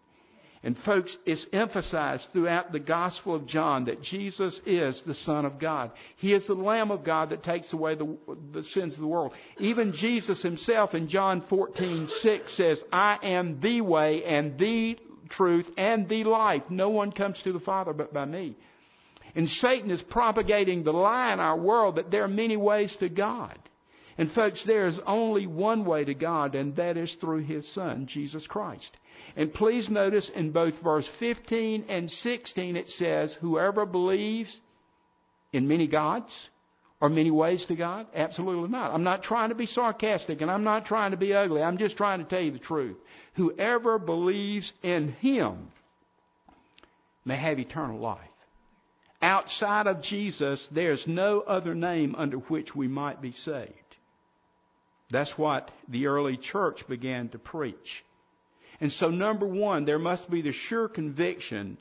And 0.61 0.77
folks, 0.85 1.17
it's 1.25 1.47
emphasized 1.51 2.27
throughout 2.31 2.71
the 2.71 2.79
Gospel 2.79 3.33
of 3.33 3.47
John 3.47 3.85
that 3.85 4.03
Jesus 4.03 4.61
is 4.67 5.01
the 5.07 5.15
Son 5.15 5.45
of 5.45 5.59
God. 5.59 5.89
He 6.17 6.31
is 6.35 6.45
the 6.45 6.53
Lamb 6.53 6.91
of 6.91 7.03
God 7.03 7.31
that 7.31 7.43
takes 7.43 7.73
away 7.73 7.95
the, 7.95 8.15
the 8.53 8.61
sins 8.75 8.93
of 8.93 8.99
the 8.99 9.07
world. 9.07 9.31
Even 9.57 9.93
Jesus 9.93 10.43
himself 10.43 10.93
in 10.93 11.09
John 11.09 11.43
14, 11.49 12.07
6 12.21 12.55
says, 12.55 12.79
I 12.93 13.17
am 13.23 13.59
the 13.59 13.81
way 13.81 14.23
and 14.25 14.59
the 14.59 14.95
truth 15.31 15.65
and 15.75 16.07
the 16.07 16.23
life. 16.23 16.61
No 16.69 16.89
one 16.89 17.11
comes 17.11 17.41
to 17.45 17.51
the 17.51 17.59
Father 17.61 17.93
but 17.93 18.13
by 18.13 18.25
me. 18.25 18.55
And 19.35 19.47
Satan 19.47 19.91
is 19.91 20.01
propagating 20.09 20.83
the 20.83 20.91
lie 20.91 21.33
in 21.33 21.39
our 21.39 21.57
world 21.57 21.95
that 21.95 22.11
there 22.11 22.23
are 22.23 22.29
many 22.29 22.57
ways 22.57 22.95
to 22.99 23.09
God. 23.09 23.57
And 24.17 24.31
folks, 24.33 24.61
there 24.65 24.87
is 24.87 24.99
only 25.07 25.47
one 25.47 25.85
way 25.85 26.03
to 26.03 26.13
God, 26.13 26.53
and 26.55 26.75
that 26.75 26.97
is 26.97 27.15
through 27.19 27.43
His 27.43 27.67
Son, 27.73 28.07
Jesus 28.11 28.45
Christ. 28.47 28.91
And 29.35 29.53
please 29.53 29.89
notice 29.89 30.29
in 30.35 30.51
both 30.51 30.73
verse 30.83 31.07
15 31.19 31.85
and 31.87 32.09
16 32.09 32.75
it 32.75 32.87
says, 32.89 33.35
Whoever 33.41 33.85
believes 33.85 34.55
in 35.53 35.67
many 35.67 35.87
gods 35.87 36.29
or 36.99 37.09
many 37.09 37.31
ways 37.31 37.63
to 37.67 37.75
God? 37.75 38.07
Absolutely 38.13 38.69
not. 38.69 38.93
I'm 38.93 39.03
not 39.03 39.23
trying 39.23 39.49
to 39.49 39.55
be 39.55 39.67
sarcastic 39.67 40.41
and 40.41 40.51
I'm 40.51 40.63
not 40.63 40.85
trying 40.85 41.11
to 41.11 41.17
be 41.17 41.33
ugly. 41.33 41.61
I'm 41.61 41.77
just 41.77 41.97
trying 41.97 42.19
to 42.19 42.25
tell 42.25 42.41
you 42.41 42.51
the 42.51 42.59
truth. 42.59 42.97
Whoever 43.35 43.97
believes 43.97 44.71
in 44.83 45.13
Him 45.13 45.69
may 47.23 47.37
have 47.37 47.59
eternal 47.59 47.99
life. 47.99 48.30
Outside 49.21 49.87
of 49.87 50.01
Jesus, 50.01 50.59
there's 50.71 51.03
no 51.05 51.41
other 51.41 51.75
name 51.75 52.15
under 52.17 52.37
which 52.37 52.75
we 52.75 52.87
might 52.87 53.21
be 53.21 53.33
saved. 53.45 53.75
That's 55.11 55.31
what 55.37 55.69
the 55.87 56.07
early 56.07 56.37
church 56.51 56.79
began 56.87 57.29
to 57.29 57.37
preach. 57.37 57.75
And 58.79 58.91
so, 58.93 59.09
number 59.09 59.45
one, 59.45 59.85
there 59.85 59.99
must 59.99 60.29
be 60.31 60.41
the 60.41 60.53
sure 60.69 60.87
conviction 60.87 61.77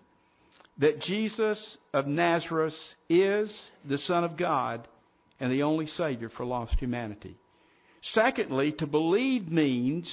that 0.78 1.00
Jesus 1.00 1.59
of 1.94 2.06
Nazareth 2.06 2.75
is 3.09 3.59
the 3.88 3.99
Son 3.99 4.25
of 4.25 4.37
God 4.37 4.87
and 5.38 5.50
the 5.50 5.62
only 5.62 5.87
Savior 5.87 6.30
for 6.37 6.44
lost 6.44 6.75
humanity. 6.78 7.37
Secondly, 8.12 8.73
to 8.78 8.87
believe 8.87 9.49
means 9.50 10.11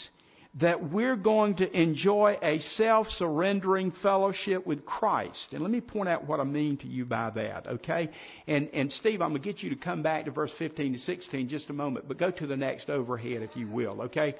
that 0.59 0.91
we're 0.91 1.15
going 1.15 1.55
to 1.57 1.79
enjoy 1.79 2.37
a 2.41 2.59
self 2.75 3.07
surrendering 3.17 3.93
fellowship 4.01 4.65
with 4.65 4.85
Christ. 4.85 5.47
And 5.51 5.61
let 5.61 5.71
me 5.71 5.81
point 5.81 6.09
out 6.09 6.27
what 6.27 6.39
I 6.39 6.43
mean 6.43 6.77
to 6.77 6.87
you 6.87 7.05
by 7.05 7.29
that, 7.31 7.67
okay? 7.67 8.09
And, 8.47 8.69
and 8.73 8.91
Steve, 8.93 9.21
I'm 9.21 9.29
going 9.29 9.41
to 9.41 9.53
get 9.53 9.61
you 9.61 9.69
to 9.69 9.75
come 9.75 10.01
back 10.01 10.25
to 10.25 10.31
verse 10.31 10.51
15 10.57 10.93
to 10.93 10.99
16 10.99 11.49
just 11.49 11.69
a 11.69 11.73
moment, 11.73 12.07
but 12.07 12.17
go 12.17 12.31
to 12.31 12.47
the 12.47 12.57
next 12.57 12.89
overhead 12.89 13.43
if 13.43 13.55
you 13.55 13.67
will, 13.67 14.01
okay? 14.03 14.35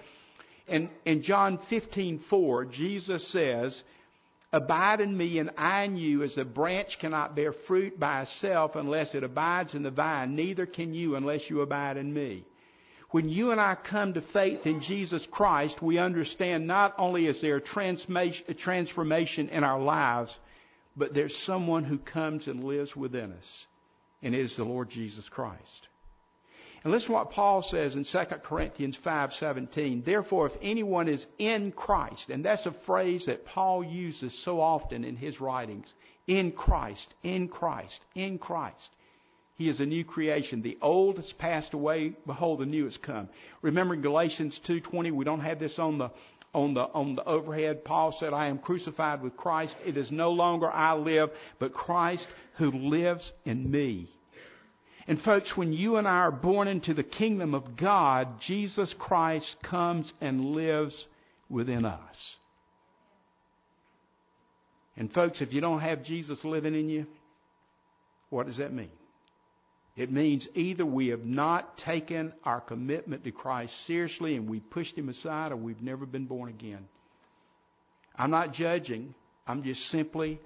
And 0.67 0.89
in 1.05 1.23
John 1.23 1.59
15:4, 1.71 2.71
Jesus 2.71 3.31
says, 3.31 3.79
Abide 4.51 5.01
in 5.01 5.15
me 5.15 5.39
and 5.39 5.51
I 5.57 5.83
in 5.83 5.97
you, 5.97 6.23
as 6.23 6.37
a 6.37 6.45
branch 6.45 6.87
cannot 6.99 7.35
bear 7.35 7.53
fruit 7.67 7.99
by 7.99 8.23
itself 8.23 8.71
unless 8.75 9.13
it 9.13 9.23
abides 9.23 9.75
in 9.75 9.83
the 9.83 9.91
vine, 9.91 10.35
neither 10.35 10.65
can 10.65 10.93
you 10.93 11.15
unless 11.15 11.41
you 11.49 11.61
abide 11.61 11.97
in 11.97 12.13
me. 12.13 12.45
When 13.11 13.29
you 13.29 13.51
and 13.51 13.61
I 13.61 13.75
come 13.89 14.13
to 14.13 14.21
faith 14.33 14.65
in 14.65 14.81
Jesus 14.81 15.25
Christ, 15.31 15.81
we 15.81 15.97
understand 15.97 16.67
not 16.67 16.93
only 16.97 17.27
is 17.27 17.39
there 17.41 17.55
a 17.57 17.61
transformation 17.61 19.49
in 19.49 19.63
our 19.63 19.79
lives, 19.79 20.35
but 20.97 21.13
there's 21.13 21.35
someone 21.45 21.85
who 21.85 21.99
comes 21.99 22.47
and 22.47 22.63
lives 22.63 22.95
within 22.95 23.31
us, 23.31 23.65
and 24.21 24.35
it 24.35 24.41
is 24.41 24.55
the 24.57 24.65
Lord 24.65 24.89
Jesus 24.89 25.25
Christ. 25.29 25.87
And 26.83 26.91
listen 26.93 27.07
to 27.07 27.13
what 27.13 27.31
Paul 27.31 27.63
says 27.63 27.95
in 27.95 28.03
2 28.03 28.43
Corinthians 28.43 28.97
5:17. 29.03 30.03
Therefore, 30.03 30.47
if 30.47 30.53
anyone 30.61 31.07
is 31.07 31.25
in 31.37 31.71
Christ, 31.71 32.29
and 32.29 32.43
that's 32.43 32.65
a 32.65 32.75
phrase 32.85 33.25
that 33.25 33.45
Paul 33.45 33.83
uses 33.83 34.33
so 34.43 34.59
often 34.59 35.03
in 35.03 35.15
his 35.15 35.39
writings, 35.41 35.91
in 36.27 36.51
Christ, 36.51 37.13
in 37.23 37.47
Christ, 37.47 37.99
in 38.15 38.37
Christ. 38.37 38.89
He 39.57 39.69
is 39.69 39.79
a 39.79 39.85
new 39.85 40.05
creation. 40.05 40.61
The 40.61 40.77
old 40.81 41.17
has 41.17 41.33
passed 41.39 41.73
away, 41.73 42.13
behold 42.27 42.59
the 42.59 42.65
new 42.65 42.85
has 42.85 42.97
come. 42.97 43.27
Remember 43.63 43.95
in 43.95 44.01
Galatians 44.01 44.59
2:20, 44.67 45.11
we 45.11 45.25
don't 45.25 45.39
have 45.39 45.59
this 45.59 45.79
on 45.79 45.97
the 45.97 46.11
on 46.53 46.75
the 46.75 46.83
on 46.93 47.15
the 47.15 47.23
overhead. 47.23 47.83
Paul 47.83 48.11
said, 48.19 48.33
"I 48.33 48.47
am 48.47 48.59
crucified 48.59 49.21
with 49.21 49.35
Christ. 49.35 49.75
It 49.83 49.97
is 49.97 50.11
no 50.11 50.31
longer 50.31 50.71
I 50.71 50.93
live, 50.93 51.31
but 51.59 51.73
Christ 51.73 52.25
who 52.57 52.71
lives 52.71 53.31
in 53.45 53.69
me." 53.69 54.07
And 55.07 55.21
folks, 55.21 55.55
when 55.57 55.73
you 55.73 55.95
and 55.95 56.07
I 56.07 56.17
are 56.17 56.31
born 56.31 56.67
into 56.67 56.93
the 56.93 57.03
kingdom 57.03 57.55
of 57.55 57.77
God, 57.77 58.41
Jesus 58.41 58.93
Christ 58.99 59.55
comes 59.63 60.11
and 60.21 60.53
lives 60.53 61.07
within 61.49 61.85
us. 61.85 62.37
And 64.97 65.11
folks, 65.11 65.41
if 65.41 65.53
you 65.53 65.61
don't 65.61 65.79
have 65.79 66.03
Jesus 66.03 66.43
living 66.43 66.75
in 66.75 66.89
you, 66.89 67.07
what 68.29 68.47
does 68.47 68.57
that 68.57 68.73
mean? 68.73 68.91
It 69.97 70.11
means 70.11 70.47
either 70.53 70.85
we 70.85 71.07
have 71.07 71.25
not 71.25 71.79
taken 71.79 72.31
our 72.43 72.61
commitment 72.61 73.23
to 73.23 73.31
Christ 73.31 73.73
seriously 73.87 74.35
and 74.35 74.47
we 74.47 74.59
pushed 74.59 74.95
him 74.95 75.09
aside 75.09 75.51
or 75.51 75.57
we've 75.57 75.81
never 75.81 76.05
been 76.05 76.25
born 76.25 76.49
again. 76.49 76.87
I'm 78.15 78.29
not 78.29 78.53
judging. 78.53 79.15
I'm 79.47 79.63
just 79.63 79.81
simply 79.89 80.39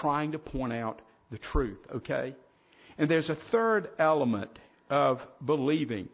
trying 0.00 0.32
to 0.32 0.40
point 0.40 0.72
out 0.72 1.00
the 1.30 1.38
truth, 1.52 1.78
okay? 1.94 2.34
And 2.98 3.08
there's 3.08 3.30
a 3.30 3.38
third 3.52 3.90
element 3.98 4.50
of 4.90 5.20
believing. 5.44 6.08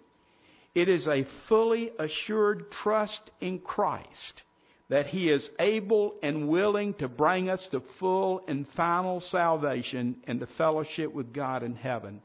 It 0.74 0.88
is 0.88 1.06
a 1.06 1.26
fully 1.48 1.92
assured 1.98 2.70
trust 2.82 3.30
in 3.40 3.58
Christ 3.60 4.42
that 4.90 5.06
He 5.06 5.30
is 5.30 5.48
able 5.58 6.16
and 6.22 6.48
willing 6.48 6.92
to 6.94 7.08
bring 7.08 7.48
us 7.48 7.66
to 7.70 7.82
full 7.98 8.42
and 8.48 8.66
final 8.76 9.22
salvation 9.30 10.16
and 10.26 10.40
to 10.40 10.48
fellowship 10.58 11.14
with 11.14 11.32
God 11.32 11.62
in 11.62 11.74
heaven. 11.74 12.20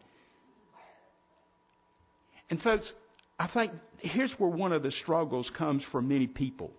And 2.49 2.61
folks, 2.61 2.91
I 3.39 3.47
think 3.53 3.71
here's 3.99 4.33
where 4.37 4.49
one 4.49 4.71
of 4.71 4.83
the 4.83 4.91
struggles 5.03 5.49
comes 5.57 5.83
for 5.91 6.01
many 6.01 6.27
people. 6.27 6.71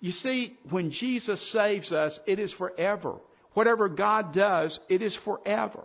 You 0.00 0.12
see, 0.12 0.56
when 0.70 0.90
Jesus 0.90 1.52
saves 1.52 1.92
us, 1.92 2.18
it 2.26 2.38
is 2.38 2.52
forever. 2.58 3.16
Whatever 3.54 3.88
God 3.88 4.34
does, 4.34 4.78
it 4.88 5.00
is 5.00 5.16
forever. 5.24 5.84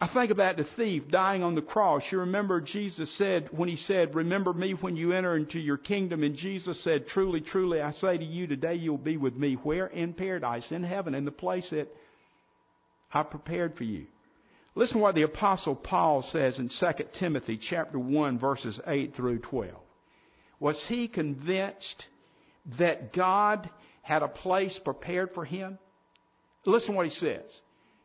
I 0.00 0.08
think 0.12 0.30
about 0.30 0.56
the 0.56 0.66
thief 0.76 1.04
dying 1.10 1.42
on 1.42 1.54
the 1.54 1.62
cross. 1.62 2.02
You 2.10 2.20
remember 2.20 2.60
Jesus 2.60 3.16
said, 3.16 3.48
when 3.52 3.68
he 3.68 3.76
said, 3.76 4.14
Remember 4.14 4.52
me 4.52 4.72
when 4.72 4.96
you 4.96 5.12
enter 5.12 5.36
into 5.36 5.58
your 5.58 5.76
kingdom. 5.76 6.22
And 6.22 6.36
Jesus 6.36 6.82
said, 6.82 7.06
Truly, 7.08 7.40
truly, 7.40 7.80
I 7.80 7.92
say 7.92 8.18
to 8.18 8.24
you, 8.24 8.46
today 8.46 8.74
you'll 8.74 8.98
be 8.98 9.16
with 9.16 9.34
me. 9.34 9.54
Where? 9.54 9.86
In 9.86 10.12
paradise, 10.12 10.66
in 10.70 10.82
heaven, 10.82 11.14
in 11.14 11.24
the 11.24 11.30
place 11.30 11.68
that 11.70 11.88
I 13.12 13.22
prepared 13.22 13.76
for 13.76 13.84
you. 13.84 14.06
Listen 14.76 15.00
what 15.00 15.14
the 15.14 15.22
apostle 15.22 15.76
Paul 15.76 16.24
says 16.32 16.58
in 16.58 16.68
2 16.80 16.86
Timothy 17.18 17.60
chapter 17.70 17.98
1 17.98 18.38
verses 18.38 18.78
8 18.86 19.14
through 19.14 19.38
12. 19.38 19.72
Was 20.58 20.82
he 20.88 21.06
convinced 21.06 22.04
that 22.78 23.12
God 23.12 23.70
had 24.02 24.22
a 24.22 24.28
place 24.28 24.78
prepared 24.84 25.30
for 25.34 25.44
him? 25.44 25.78
Listen 26.66 26.94
what 26.94 27.06
he 27.06 27.12
says. 27.12 27.44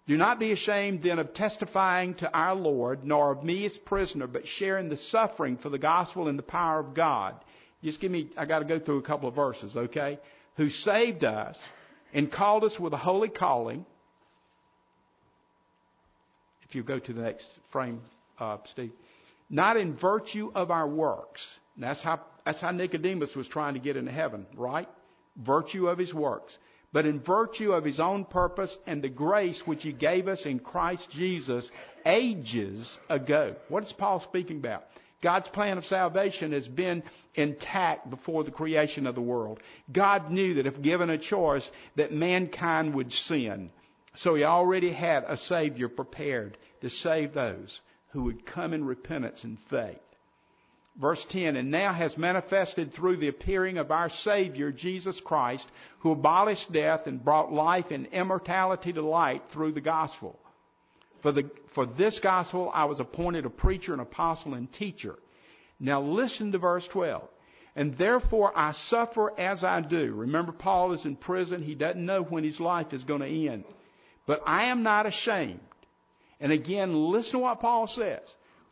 Do 0.08 0.18
not 0.18 0.40
be 0.40 0.52
ashamed 0.52 1.04
then 1.04 1.20
of 1.20 1.34
testifying 1.34 2.16
to 2.16 2.32
our 2.32 2.56
Lord, 2.56 3.04
nor 3.04 3.32
of 3.32 3.44
me 3.44 3.66
as 3.66 3.78
prisoner, 3.86 4.28
but 4.28 4.42
share 4.58 4.80
in 4.80 4.90
the 4.90 4.98
suffering 5.10 5.58
for 5.58 5.70
the 5.70 5.78
gospel 5.78 6.28
and 6.28 6.38
the 6.38 6.44
power 6.44 6.80
of 6.80 6.96
God. 6.96 7.36
Just 7.84 8.02
give 8.02 8.12
me, 8.12 8.30
I 8.36 8.46
got 8.46 8.60
to 8.60 8.66
go 8.66 8.80
through 8.80 8.98
a 8.98 9.04
couple 9.04 9.30
of 9.30 9.36
verses, 9.36 9.76
okay? 9.76 10.20
Who 10.58 10.70
saved 10.70 11.24
us 11.24 11.58
and 12.14 12.32
called 12.32 12.64
us 12.64 12.74
with 12.80 12.94
a 12.94 12.98
holy 12.98 13.30
calling. 13.30 13.86
If 16.70 16.76
you 16.76 16.84
go 16.84 17.00
to 17.00 17.14
the 17.14 17.22
next 17.22 17.46
frame, 17.72 18.02
uh, 18.40 18.58
Steve. 18.72 18.92
Not 19.50 19.78
in 19.78 19.98
virtue 19.98 20.52
of 20.54 20.70
our 20.70 20.88
works. 20.88 21.42
that's 21.78 22.02
how, 22.04 22.22
that's 22.46 22.62
how 22.62 22.72
Nicodemus 22.72 23.32
was 23.36 23.48
trying 23.48 23.74
to 23.74 23.80
get 23.80 23.98
into 23.98 24.12
heaven, 24.12 24.46
right? 24.56 24.88
Virtue 25.38 25.88
of 25.88 25.98
his 25.98 26.14
works 26.14 26.54
but 26.92 27.06
in 27.06 27.20
virtue 27.22 27.72
of 27.72 27.86
his 27.86 28.00
own 28.00 28.26
purpose 28.26 28.76
and 28.88 29.02
the 29.02 29.10
grace 29.10 29.62
which 29.66 29.84
he 29.84 29.94
gave 29.94 30.28
us 30.28 30.42
in 30.46 30.60
Christ 30.60 31.08
Jesus 31.12 31.70
ages 32.06 32.98
ago. 33.10 33.56
What 33.68 33.84
is 33.84 33.94
Paul 33.98 34.24
speaking 34.28 34.58
about? 34.58 34.86
God's 35.22 35.50
plan 35.50 35.78
of 35.78 35.86
salvation 35.86 36.54
has 36.54 36.68
been 36.68 37.04
intact 37.36 38.10
before 38.10 38.44
the 38.44 38.52
creation 38.52 39.06
of 39.06 39.16
the 39.16 39.22
world. 39.22 39.60
God 39.92 40.32
knew 40.32 40.56
that 40.56 40.66
if 40.66 40.82
given 40.82 41.10
a 41.10 41.18
choice 41.18 41.70
that 41.98 42.14
mankind 42.14 42.96
would 42.96 43.12
sin. 43.12 43.70
So 44.24 44.36
he 44.36 44.44
already 44.44 44.92
had 44.92 45.24
a 45.24 45.38
savior 45.48 45.88
prepared 45.88 46.58
to 46.82 46.90
save 46.90 47.34
those 47.34 47.80
who 48.12 48.24
would 48.24 48.46
come 48.46 48.74
in 48.74 48.84
repentance 48.84 49.40
and 49.44 49.58
faith. 49.70 50.00
Verse 51.00 51.24
10, 51.30 51.56
and 51.56 51.72
now 51.72 51.94
has 51.94 52.18
manifested 52.18 52.94
through 52.94 53.18
the 53.18 53.30
appearing 53.30 53.78
of 53.78 53.90
our 53.90 54.10
Savior, 54.24 54.72
Jesus 54.72 55.20
Christ, 55.24 55.66
who 56.00 56.12
abolished 56.12 56.74
death 56.74 57.02
and 57.06 57.24
brought 57.24 57.54
life 57.54 57.86
and 57.90 58.08
immortality 58.08 58.92
to 58.92 59.02
light 59.02 59.42
through 59.54 59.72
the 59.72 59.82
gospel. 59.82 60.38
For, 61.22 61.32
the, 61.32 61.50
for 61.74 61.86
this 61.86 62.20
gospel 62.22 62.70
I 62.74 62.86
was 62.86 63.00
appointed 63.00 63.46
a 63.46 63.50
preacher, 63.50 63.94
an 63.94 64.02
apostle, 64.02 64.56
and 64.56 64.72
teacher. 64.74 65.16
Now 65.80 66.02
listen 66.02 66.52
to 66.52 66.58
verse 66.58 66.88
12. 66.92 67.30
And 67.76 67.98
therefore 67.98 68.58
I 68.58 68.74
suffer 68.90 69.40
as 69.40 69.64
I 69.64 69.80
do. 69.80 70.14
Remember, 70.14 70.52
Paul 70.52 70.92
is 70.94 71.06
in 71.06 71.16
prison. 71.16 71.62
He 71.62 71.76
doesn't 71.76 72.06
know 72.06 72.24
when 72.24 72.44
his 72.44 72.60
life 72.60 72.92
is 72.92 73.04
going 73.06 73.22
to 73.22 73.48
end. 73.50 73.64
But 74.30 74.44
I 74.46 74.66
am 74.66 74.84
not 74.84 75.08
ashamed. 75.08 75.60
And 76.40 76.52
again, 76.52 76.94
listen 77.12 77.32
to 77.32 77.40
what 77.40 77.60
Paul 77.62 77.88
says. 77.88 78.22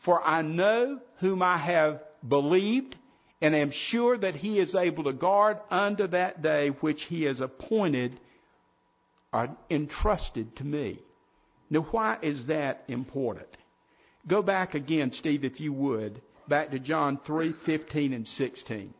For 0.05 0.21
I 0.21 0.43
know 0.43 0.99
whom 1.19 1.41
I 1.41 1.57
have 1.57 1.99
believed, 2.29 2.95
and 3.41 3.55
am 3.55 3.71
sure 3.89 4.19
that 4.19 4.35
he 4.35 4.59
is 4.59 4.75
able 4.75 5.05
to 5.05 5.13
guard 5.13 5.57
unto 5.71 6.05
that 6.09 6.43
day 6.43 6.69
which 6.81 7.01
he 7.09 7.23
has 7.23 7.39
appointed 7.39 8.19
or 9.33 9.49
entrusted 9.71 10.55
to 10.57 10.63
me. 10.63 10.99
Now, 11.71 11.87
why 11.89 12.19
is 12.21 12.45
that 12.45 12.83
important? 12.87 13.49
Go 14.27 14.43
back 14.43 14.75
again, 14.75 15.11
Steve, 15.17 15.43
if 15.43 15.59
you 15.59 15.73
would, 15.73 16.21
back 16.47 16.69
to 16.69 16.77
John 16.77 17.19
3 17.25 17.55
15 17.65 18.13
and 18.13 18.27
16. 18.27 18.93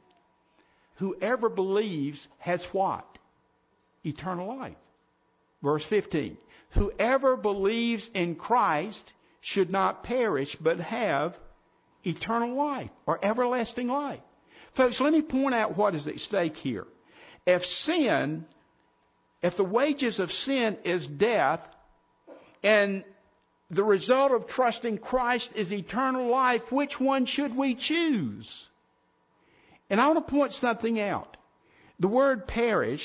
Whoever 0.95 1.49
believes 1.49 2.17
has 2.39 2.65
what? 2.71 3.05
Eternal 4.03 4.57
life. 4.57 4.77
Verse 5.61 5.83
15. 5.89 6.37
Whoever 6.77 7.35
believes 7.35 8.07
in 8.13 8.35
Christ 8.35 9.03
should 9.41 9.69
not 9.69 10.03
perish, 10.03 10.55
but 10.61 10.79
have 10.79 11.35
eternal 12.03 12.55
life 12.55 12.89
or 13.05 13.23
everlasting 13.23 13.87
life. 13.87 14.19
Folks, 14.75 14.97
let 14.99 15.13
me 15.13 15.21
point 15.21 15.55
out 15.55 15.77
what 15.77 15.95
is 15.95 16.07
at 16.07 16.17
stake 16.19 16.55
here. 16.55 16.85
If 17.45 17.63
sin, 17.85 18.45
if 19.41 19.55
the 19.57 19.63
wages 19.63 20.19
of 20.19 20.29
sin 20.31 20.77
is 20.85 21.07
death, 21.17 21.61
and 22.63 23.03
the 23.69 23.83
result 23.83 24.31
of 24.31 24.47
trusting 24.47 24.99
Christ 24.99 25.49
is 25.55 25.71
eternal 25.71 26.29
life, 26.29 26.61
which 26.71 26.93
one 26.99 27.25
should 27.25 27.55
we 27.55 27.75
choose? 27.75 28.47
And 29.89 29.99
I 29.99 30.07
want 30.07 30.25
to 30.25 30.31
point 30.31 30.53
something 30.59 30.99
out. 30.99 31.37
The 31.99 32.07
word 32.07 32.47
perish 32.47 33.01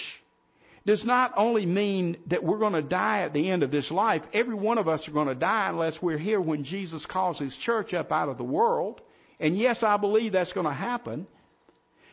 does 0.87 1.05
not 1.05 1.33
only 1.37 1.65
mean 1.65 2.17
that 2.29 2.43
we're 2.43 2.59
going 2.59 2.73
to 2.73 2.83
die 2.83 3.21
at 3.21 3.33
the 3.33 3.51
end 3.51 3.63
of 3.63 3.71
this 3.71 3.91
life. 3.91 4.23
Every 4.33 4.55
one 4.55 4.79
of 4.79 4.89
us 4.89 5.07
are 5.07 5.13
going 5.13 5.29
to 5.29 5.35
die 5.35 5.69
unless 5.69 5.97
we're 6.03 6.19
here 6.19 6.41
when 6.41 6.65
Jesus 6.65 7.07
calls 7.11 7.39
his 7.39 7.57
church 7.65 7.95
up 7.95 8.11
out 8.11 8.29
of 8.29 8.39
the 8.39 8.45
world. 8.45 9.01
And 9.39 9.57
yes, 9.57 9.83
I 9.83 9.97
believe 9.97 10.33
that's 10.33 10.53
going 10.53 10.67
to 10.67 10.73
happen. 10.73 11.27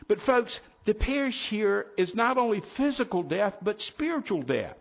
But 0.06 0.18
folks, 0.24 0.58
the 0.86 0.94
perish 0.94 1.34
here 1.48 1.86
is 1.98 2.14
not 2.14 2.38
only 2.38 2.62
physical 2.76 3.22
death, 3.22 3.54
but 3.62 3.80
spiritual 3.94 4.42
death. 4.42 4.76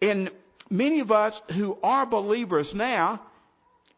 And 0.00 0.30
many 0.70 1.00
of 1.00 1.10
us 1.10 1.38
who 1.54 1.76
are 1.82 2.06
believers 2.06 2.70
now 2.74 3.22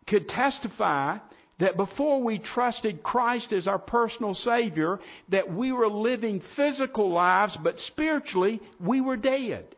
could 0.07 0.29
testify 0.29 1.19
that 1.65 1.79
before 1.79 2.23
we 2.23 2.39
trusted 2.39 3.03
Christ 3.03 3.51
as 3.51 3.67
our 3.67 3.79
personal 3.79 4.35
Savior, 4.35 5.01
that 5.31 5.51
we 5.51 5.73
were 5.73 5.89
living 5.89 6.43
physical 6.57 7.11
lives, 7.11 7.57
but 7.65 7.79
spiritually 7.87 8.61
we 8.79 9.01
were 9.01 9.17
dead. 9.17 9.75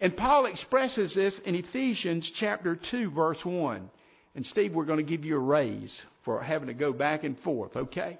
And 0.00 0.16
Paul 0.16 0.46
expresses 0.46 1.14
this 1.14 1.38
in 1.44 1.54
Ephesians 1.56 2.30
chapter 2.40 2.78
2 2.90 3.10
verse 3.10 3.36
1. 3.44 3.90
And 4.34 4.46
Steve, 4.46 4.72
we're 4.72 4.86
going 4.86 5.04
to 5.04 5.10
give 5.10 5.26
you 5.26 5.36
a 5.36 5.40
raise 5.40 5.94
for 6.24 6.42
having 6.42 6.68
to 6.68 6.74
go 6.74 6.94
back 6.94 7.22
and 7.22 7.38
forth, 7.40 7.76
okay? 7.76 8.18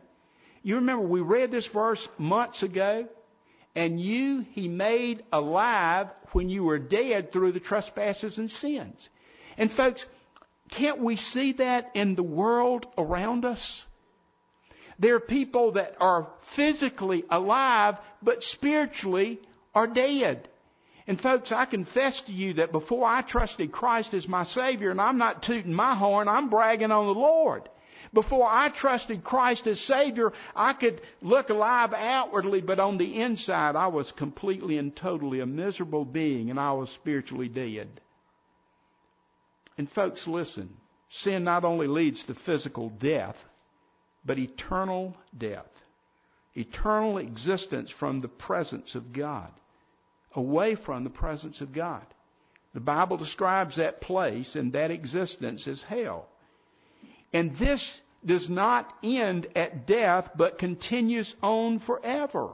You 0.62 0.74
remember 0.74 1.08
we 1.08 1.22
read 1.22 1.50
this 1.50 1.68
verse 1.72 2.06
months 2.18 2.62
ago? 2.62 3.06
And 3.74 3.98
you 3.98 4.44
he 4.50 4.68
made 4.68 5.22
alive 5.32 6.08
when 6.32 6.50
you 6.50 6.64
were 6.64 6.78
dead 6.78 7.32
through 7.32 7.52
the 7.52 7.60
trespasses 7.60 8.36
and 8.36 8.50
sins. 8.50 9.08
And 9.56 9.70
folks, 9.72 10.04
can't 10.76 11.00
we 11.00 11.16
see 11.16 11.54
that 11.54 11.90
in 11.94 12.14
the 12.14 12.22
world 12.22 12.86
around 12.96 13.44
us? 13.44 13.60
There 14.98 15.14
are 15.14 15.20
people 15.20 15.72
that 15.72 15.94
are 15.98 16.28
physically 16.56 17.24
alive, 17.30 17.94
but 18.22 18.42
spiritually 18.52 19.40
are 19.74 19.86
dead. 19.86 20.48
And 21.06 21.20
folks, 21.20 21.50
I 21.50 21.64
confess 21.64 22.20
to 22.26 22.32
you 22.32 22.54
that 22.54 22.70
before 22.70 23.06
I 23.06 23.22
trusted 23.22 23.72
Christ 23.72 24.14
as 24.14 24.28
my 24.28 24.44
Savior, 24.44 24.90
and 24.90 25.00
I'm 25.00 25.18
not 25.18 25.42
tooting 25.42 25.72
my 25.72 25.96
horn, 25.96 26.28
I'm 26.28 26.50
bragging 26.50 26.90
on 26.92 27.06
the 27.06 27.18
Lord. 27.18 27.68
Before 28.12 28.46
I 28.46 28.70
trusted 28.80 29.24
Christ 29.24 29.66
as 29.66 29.80
Savior, 29.86 30.32
I 30.54 30.72
could 30.74 31.00
look 31.22 31.48
alive 31.48 31.92
outwardly, 31.92 32.60
but 32.60 32.78
on 32.80 32.98
the 32.98 33.20
inside, 33.20 33.76
I 33.76 33.86
was 33.86 34.12
completely 34.18 34.78
and 34.78 34.94
totally 34.94 35.40
a 35.40 35.46
miserable 35.46 36.04
being, 36.04 36.50
and 36.50 36.60
I 36.60 36.72
was 36.72 36.88
spiritually 37.00 37.48
dead. 37.48 38.00
And 39.80 39.90
folks, 39.92 40.20
listen. 40.26 40.76
Sin 41.24 41.42
not 41.42 41.64
only 41.64 41.86
leads 41.86 42.22
to 42.26 42.36
physical 42.44 42.90
death, 43.00 43.34
but 44.26 44.38
eternal 44.38 45.16
death. 45.38 45.70
Eternal 46.54 47.16
existence 47.16 47.90
from 47.98 48.20
the 48.20 48.28
presence 48.28 48.94
of 48.94 49.14
God. 49.14 49.50
Away 50.34 50.76
from 50.84 51.02
the 51.02 51.08
presence 51.08 51.62
of 51.62 51.72
God. 51.72 52.04
The 52.74 52.80
Bible 52.80 53.16
describes 53.16 53.78
that 53.78 54.02
place 54.02 54.54
and 54.54 54.70
that 54.74 54.90
existence 54.90 55.66
as 55.66 55.82
hell. 55.88 56.28
And 57.32 57.56
this 57.56 57.82
does 58.26 58.50
not 58.50 58.92
end 59.02 59.46
at 59.56 59.86
death, 59.86 60.28
but 60.36 60.58
continues 60.58 61.34
on 61.42 61.80
forever. 61.86 62.50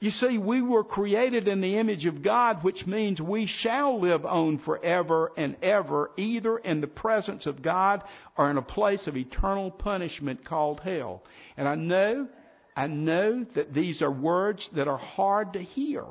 You 0.00 0.10
see, 0.10 0.38
we 0.38 0.60
were 0.60 0.84
created 0.84 1.48
in 1.48 1.60
the 1.60 1.78
image 1.78 2.04
of 2.04 2.22
God, 2.22 2.62
which 2.62 2.86
means 2.86 3.20
we 3.20 3.46
shall 3.60 4.00
live 4.00 4.26
on 4.26 4.58
forever 4.58 5.32
and 5.36 5.56
ever, 5.62 6.10
either 6.16 6.58
in 6.58 6.80
the 6.80 6.86
presence 6.86 7.46
of 7.46 7.62
God 7.62 8.02
or 8.36 8.50
in 8.50 8.58
a 8.58 8.62
place 8.62 9.06
of 9.06 9.16
eternal 9.16 9.70
punishment 9.70 10.44
called 10.44 10.80
hell. 10.80 11.22
And 11.56 11.68
I 11.68 11.74
know, 11.74 12.28
I 12.76 12.86
know 12.86 13.46
that 13.54 13.72
these 13.72 14.02
are 14.02 14.10
words 14.10 14.68
that 14.74 14.88
are 14.88 14.98
hard 14.98 15.54
to 15.54 15.62
hear. 15.62 16.04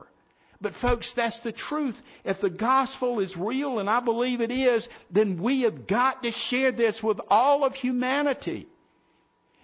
But 0.62 0.74
folks, 0.82 1.12
that's 1.16 1.40
the 1.44 1.52
truth. 1.52 1.96
If 2.24 2.40
the 2.42 2.50
gospel 2.50 3.20
is 3.20 3.36
real, 3.36 3.80
and 3.80 3.90
I 3.90 4.00
believe 4.00 4.40
it 4.40 4.50
is, 4.50 4.88
then 5.12 5.42
we 5.44 5.64
have 5.64 5.88
got 5.88 6.24
to 6.24 6.32
share 6.50 6.72
this 6.72 7.00
with 7.04 7.18
all 7.28 7.66
of 7.66 7.74
humanity. 7.74 8.68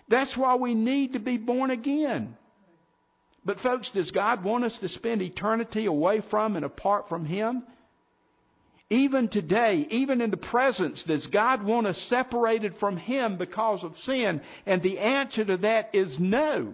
That's 0.10 0.36
why 0.36 0.56
we 0.56 0.74
need 0.74 1.14
to 1.14 1.20
be 1.20 1.38
born 1.38 1.72
again. 1.72 2.36
But, 3.46 3.60
folks, 3.60 3.90
does 3.94 4.12
God 4.12 4.44
want 4.44 4.66
us 4.66 4.78
to 4.82 4.90
spend 4.90 5.22
eternity 5.22 5.86
away 5.86 6.22
from 6.30 6.56
and 6.56 6.66
apart 6.66 7.08
from 7.10 7.26
Him? 7.26 7.64
Even 8.90 9.28
today, 9.28 9.86
even 9.92 10.20
in 10.20 10.32
the 10.32 10.38
presence, 10.38 11.04
does 11.08 11.26
God 11.28 11.64
want 11.64 11.88
us 11.88 11.98
separated 12.10 12.74
from 12.80 12.98
Him 12.98 13.38
because 13.38 13.84
of 13.84 13.96
sin? 14.04 14.42
And 14.66 14.82
the 14.82 14.98
answer 14.98 15.46
to 15.46 15.58
that 15.58 15.92
is 15.94 16.16
no. 16.20 16.74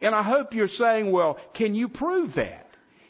And 0.00 0.14
I 0.14 0.22
hope 0.22 0.52
you're 0.52 0.68
saying, 0.68 1.10
well, 1.12 1.38
can 1.54 1.74
you 1.74 1.88
prove 1.88 2.34
that? 2.34 2.66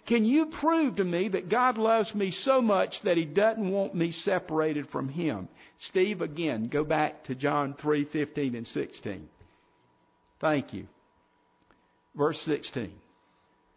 Can 0.07 0.25
you 0.25 0.53
prove 0.61 0.97
to 0.97 1.05
me 1.05 1.29
that 1.31 1.49
God 1.49 1.79
loves 1.79 2.15
me 2.15 2.33
so 2.45 2.63
much 2.63 2.95
that 3.03 3.17
He 3.17 3.25
doesn't 3.25 3.71
want 3.71 3.95
me 3.95 4.13
separated 4.25 4.89
from 4.91 5.09
Him? 5.09 5.49
Steve, 5.89 6.21
again, 6.21 6.69
go 6.69 6.85
back 6.85 7.25
to 7.25 7.35
John 7.35 7.75
3 7.81 8.05
15 8.13 8.55
and 8.55 8.67
16. 8.69 9.29
Thank 10.41 10.73
you. 10.73 10.87
Verse 12.17 12.41
16. 12.47 12.93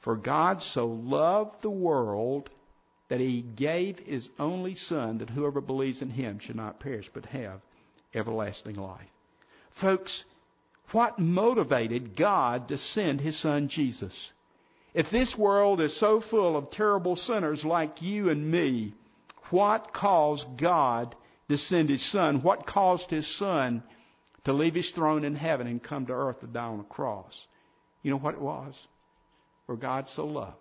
For 0.03 0.15
God 0.15 0.61
so 0.73 0.85
loved 0.87 1.61
the 1.61 1.69
world 1.69 2.49
that 3.09 3.19
he 3.19 3.41
gave 3.41 3.97
his 3.99 4.29
only 4.39 4.75
Son, 4.75 5.17
that 5.17 5.31
whoever 5.31 5.61
believes 5.61 6.01
in 6.01 6.11
him 6.11 6.39
should 6.41 6.55
not 6.55 6.79
perish 6.79 7.09
but 7.13 7.25
have 7.25 7.59
everlasting 8.13 8.75
life. 8.75 9.09
Folks, 9.81 10.23
what 10.91 11.19
motivated 11.19 12.15
God 12.15 12.67
to 12.69 12.77
send 12.93 13.21
his 13.21 13.39
Son 13.41 13.69
Jesus? 13.69 14.13
If 14.93 15.07
this 15.11 15.35
world 15.37 15.81
is 15.81 15.99
so 15.99 16.23
full 16.29 16.57
of 16.57 16.71
terrible 16.71 17.15
sinners 17.15 17.61
like 17.63 18.01
you 18.01 18.29
and 18.29 18.49
me, 18.49 18.93
what 19.51 19.93
caused 19.93 20.45
God 20.59 21.15
to 21.49 21.57
send 21.57 21.89
his 21.89 22.11
Son? 22.11 22.41
What 22.41 22.67
caused 22.67 23.09
his 23.09 23.27
Son 23.37 23.83
to 24.45 24.53
leave 24.53 24.75
his 24.75 24.91
throne 24.95 25.25
in 25.25 25.35
heaven 25.35 25.67
and 25.67 25.83
come 25.83 26.05
to 26.07 26.13
earth 26.13 26.39
to 26.41 26.47
die 26.47 26.65
on 26.65 26.79
a 26.79 26.83
cross? 26.83 27.33
You 28.01 28.11
know 28.11 28.17
what 28.17 28.35
it 28.35 28.41
was? 28.41 28.73
For 29.65 29.75
God 29.75 30.07
so 30.15 30.25
loved. 30.25 30.55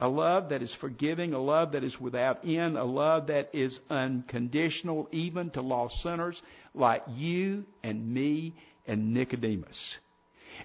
A 0.00 0.08
love 0.08 0.50
that 0.50 0.62
is 0.62 0.72
forgiving, 0.80 1.34
a 1.34 1.40
love 1.40 1.72
that 1.72 1.82
is 1.82 1.98
without 1.98 2.44
end, 2.44 2.78
a 2.78 2.84
love 2.84 3.26
that 3.26 3.50
is 3.52 3.76
unconditional 3.90 5.08
even 5.10 5.50
to 5.50 5.60
lost 5.60 5.96
sinners 6.02 6.40
like 6.72 7.02
you 7.08 7.64
and 7.82 8.14
me 8.14 8.54
and 8.86 9.12
Nicodemus. 9.12 9.76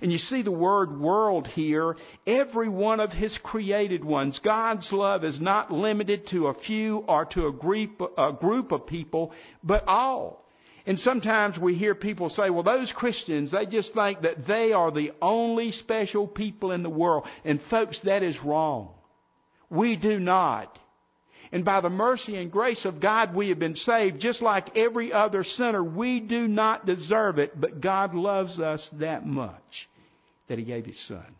And 0.02 0.12
you 0.12 0.18
see 0.18 0.44
the 0.44 0.52
word 0.52 1.00
world 1.00 1.48
here, 1.48 1.96
every 2.28 2.70
one 2.70 3.00
of 3.00 3.12
his 3.12 3.36
created 3.44 4.04
ones. 4.04 4.40
God's 4.44 4.88
love 4.92 5.24
is 5.24 5.40
not 5.40 5.72
limited 5.72 6.28
to 6.32 6.48
a 6.48 6.54
few 6.54 6.98
or 7.08 7.26
to 7.26 7.48
a 7.48 7.52
group, 7.52 8.02
a 8.18 8.34
group 8.34 8.72
of 8.72 8.88
people, 8.88 9.32
but 9.64 9.84
all. 9.88 10.43
And 10.86 11.00
sometimes 11.00 11.58
we 11.58 11.76
hear 11.76 11.96
people 11.96 12.30
say, 12.30 12.50
well, 12.50 12.64
those 12.64 12.92
Christians, 12.96 13.52
they 13.52 13.66
just 13.66 13.94
think 13.94 14.22
that 14.22 14.46
they 14.46 14.74
are 14.74 14.92
the 14.92 15.12
only 15.22 15.72
special 15.72 16.28
people 16.28 16.72
in 16.72 16.84
the 16.84 16.90
world. 16.90 17.26
And 17.46 17.62
folks, 17.70 17.98
that 18.04 18.22
is 18.22 18.36
wrong. 18.44 18.90
We 19.70 19.96
do 19.96 20.20
not. 20.20 20.78
And 21.54 21.64
by 21.64 21.80
the 21.82 21.90
mercy 21.90 22.36
and 22.36 22.52
grace 22.52 22.84
of 22.84 23.00
God, 23.00 23.34
we 23.34 23.50
have 23.50 23.60
been 23.60 23.76
saved 23.78 24.20
just 24.20 24.42
like 24.42 24.76
every 24.76 25.14
other 25.14 25.44
sinner. 25.44 25.84
We 25.84 26.20
do 26.20 26.48
not 26.48 26.86
deserve 26.86 27.38
it, 27.38 27.60
but 27.60 27.80
God 27.80 28.14
loves 28.14 28.60
us 28.60 28.86
that 28.94 29.26
much 29.26 29.88
that 30.50 30.58
He 30.58 30.66
gave 30.66 30.86
His 30.86 31.08
Son. 31.08 31.36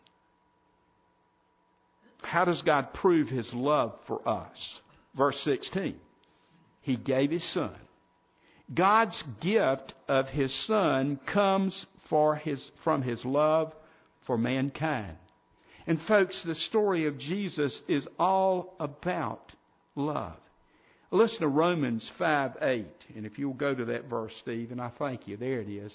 How 2.22 2.46
does 2.46 2.62
God 2.62 2.94
prove 2.94 3.28
His 3.28 3.50
love 3.52 3.92
for 4.06 4.26
us? 4.26 4.56
Verse 5.16 5.38
16. 5.44 5.96
He 6.80 6.96
gave 6.96 7.30
His 7.30 7.44
Son 7.52 7.74
God's 8.72 9.22
gift 9.40 9.92
of 10.08 10.28
His 10.28 10.52
Son 10.66 11.18
comes 11.32 11.86
his, 12.42 12.70
from 12.84 13.02
His 13.02 13.24
love 13.24 13.72
for 14.26 14.38
mankind. 14.38 15.16
And 15.86 16.00
folks, 16.08 16.40
the 16.46 16.54
story 16.54 17.06
of 17.06 17.18
Jesus 17.18 17.78
is 17.88 18.06
all 18.18 18.76
about 18.80 19.52
love. 19.96 20.36
Listen 21.10 21.40
to 21.40 21.48
Romans 21.48 22.08
5 22.18 22.52
8. 22.60 22.86
And 23.16 23.26
if 23.26 23.38
you'll 23.38 23.54
go 23.54 23.74
to 23.74 23.84
that 23.86 24.08
verse, 24.08 24.32
Steve, 24.42 24.72
and 24.72 24.80
I 24.80 24.90
thank 24.98 25.28
you, 25.28 25.36
there 25.36 25.60
it 25.60 25.68
is. 25.68 25.92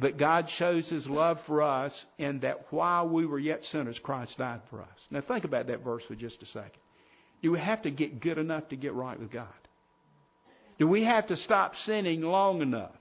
But 0.00 0.18
God 0.18 0.46
shows 0.58 0.88
His 0.88 1.06
love 1.06 1.38
for 1.46 1.62
us, 1.62 1.92
and 2.18 2.40
that 2.40 2.66
while 2.70 3.08
we 3.08 3.26
were 3.26 3.38
yet 3.38 3.62
sinners, 3.64 3.98
Christ 4.02 4.36
died 4.38 4.60
for 4.68 4.82
us. 4.82 4.98
Now 5.10 5.20
think 5.20 5.44
about 5.44 5.68
that 5.68 5.84
verse 5.84 6.02
for 6.08 6.16
just 6.16 6.42
a 6.42 6.46
second. 6.46 6.80
Do 7.42 7.52
we 7.52 7.60
have 7.60 7.82
to 7.82 7.90
get 7.90 8.20
good 8.20 8.38
enough 8.38 8.68
to 8.70 8.76
get 8.76 8.94
right 8.94 9.18
with 9.18 9.30
God? 9.30 9.48
Do 10.78 10.88
we 10.88 11.04
have 11.04 11.26
to 11.28 11.36
stop 11.36 11.74
sinning 11.86 12.22
long 12.22 12.62
enough? 12.62 12.92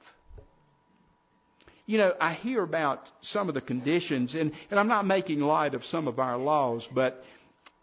You 1.85 1.97
know, 1.97 2.13
I 2.19 2.33
hear 2.33 2.63
about 2.63 3.01
some 3.33 3.49
of 3.49 3.55
the 3.55 3.61
conditions, 3.61 4.33
and, 4.35 4.53
and 4.69 4.79
I'm 4.79 4.87
not 4.87 5.05
making 5.05 5.41
light 5.41 5.73
of 5.73 5.83
some 5.85 6.07
of 6.07 6.17
our 6.17 6.37
laws, 6.37 6.87
but 6.93 7.23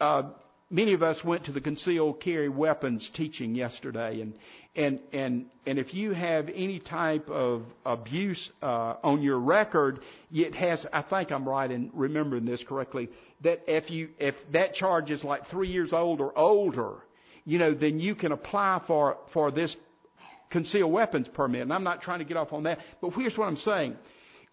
uh, 0.00 0.22
many 0.70 0.94
of 0.94 1.02
us 1.02 1.18
went 1.24 1.44
to 1.46 1.52
the 1.52 1.60
concealed 1.60 2.20
carry 2.20 2.48
weapons 2.48 3.08
teaching 3.14 3.54
yesterday, 3.54 4.20
and 4.20 4.34
and 4.76 5.00
and 5.12 5.46
and 5.66 5.78
if 5.78 5.92
you 5.92 6.12
have 6.12 6.48
any 6.48 6.78
type 6.78 7.28
of 7.28 7.64
abuse 7.84 8.40
uh, 8.62 8.94
on 9.02 9.20
your 9.20 9.38
record, 9.38 10.00
it 10.32 10.54
has. 10.54 10.86
I 10.92 11.02
think 11.02 11.32
I'm 11.32 11.46
right 11.46 11.70
in 11.70 11.90
remembering 11.92 12.46
this 12.46 12.62
correctly. 12.66 13.08
That 13.42 13.60
if 13.66 13.90
you 13.90 14.10
if 14.18 14.34
that 14.52 14.74
charge 14.74 15.10
is 15.10 15.22
like 15.24 15.42
three 15.50 15.68
years 15.68 15.92
old 15.92 16.20
or 16.20 16.36
older, 16.38 16.94
you 17.44 17.58
know, 17.58 17.74
then 17.74 17.98
you 17.98 18.14
can 18.14 18.32
apply 18.32 18.82
for, 18.86 19.18
for 19.32 19.50
this 19.50 19.74
concealed 20.50 20.92
weapons 20.92 21.28
permit. 21.34 21.62
And 21.62 21.72
I'm 21.72 21.84
not 21.84 22.02
trying 22.02 22.18
to 22.18 22.24
get 22.24 22.36
off 22.36 22.52
on 22.52 22.64
that. 22.64 22.78
But 23.00 23.12
here's 23.12 23.36
what 23.36 23.46
I'm 23.46 23.56
saying. 23.56 23.96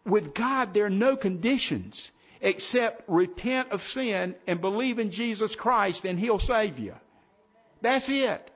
With 0.06 0.34
God, 0.34 0.74
there 0.74 0.86
are 0.86 0.90
no 0.90 1.18
conditions 1.18 2.00
except 2.40 3.04
repent 3.08 3.72
of 3.72 3.80
sin 3.94 4.36
and 4.48 4.62
believe 4.62 5.00
in 5.00 5.12
Jesus 5.12 5.56
Christ 5.60 6.06
and 6.06 6.20
He'll 6.20 6.40
save 6.40 6.78
you. 6.78 6.94
That's 7.82 8.06
it. 8.08 8.52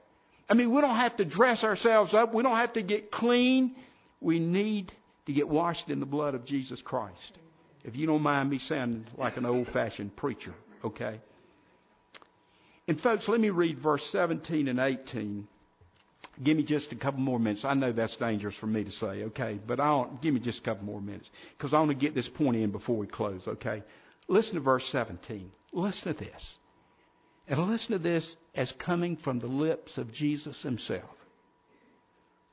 I 0.49 0.53
mean, 0.53 0.73
we 0.73 0.81
don't 0.81 0.95
have 0.95 1.17
to 1.17 1.25
dress 1.25 1.63
ourselves 1.63 2.13
up. 2.13 2.33
We 2.33 2.43
don't 2.43 2.57
have 2.57 2.73
to 2.73 2.83
get 2.83 3.11
clean. 3.11 3.75
We 4.19 4.39
need 4.39 4.91
to 5.25 5.33
get 5.33 5.47
washed 5.47 5.89
in 5.89 5.99
the 5.99 6.05
blood 6.05 6.35
of 6.35 6.45
Jesus 6.45 6.81
Christ. 6.83 7.15
If 7.83 7.95
you 7.95 8.05
don't 8.05 8.21
mind 8.21 8.49
me 8.49 8.59
sounding 8.67 9.07
like 9.17 9.37
an 9.37 9.45
old 9.45 9.67
fashioned 9.73 10.15
preacher, 10.15 10.53
okay? 10.83 11.19
And 12.91 12.99
folks, 12.99 13.23
let 13.29 13.39
me 13.39 13.51
read 13.51 13.79
verse 13.79 14.01
17 14.11 14.67
and 14.67 14.77
18. 14.77 15.47
Give 16.43 16.57
me 16.57 16.63
just 16.63 16.91
a 16.91 16.97
couple 16.97 17.21
more 17.21 17.39
minutes. 17.39 17.63
I 17.63 17.73
know 17.73 17.93
that's 17.93 18.17
dangerous 18.17 18.53
for 18.59 18.67
me 18.67 18.83
to 18.83 18.91
say, 18.91 19.23
okay, 19.23 19.61
but 19.65 19.79
I'll 19.79 20.19
give 20.21 20.33
me 20.33 20.41
just 20.41 20.59
a 20.59 20.61
couple 20.63 20.83
more 20.83 20.99
minutes 20.99 21.29
because 21.57 21.73
I 21.73 21.79
want 21.79 21.91
to 21.91 21.95
get 21.95 22.15
this 22.15 22.27
point 22.35 22.57
in 22.57 22.69
before 22.69 22.97
we 22.97 23.07
close, 23.07 23.43
okay? 23.47 23.81
Listen 24.27 24.55
to 24.55 24.59
verse 24.59 24.83
17. 24.91 25.49
Listen 25.71 26.13
to 26.13 26.19
this. 26.19 26.57
And 27.47 27.61
listen 27.71 27.91
to 27.91 27.97
this 27.97 28.29
as 28.55 28.73
coming 28.85 29.15
from 29.23 29.39
the 29.39 29.47
lips 29.47 29.97
of 29.97 30.11
Jesus 30.11 30.61
himself. 30.61 31.15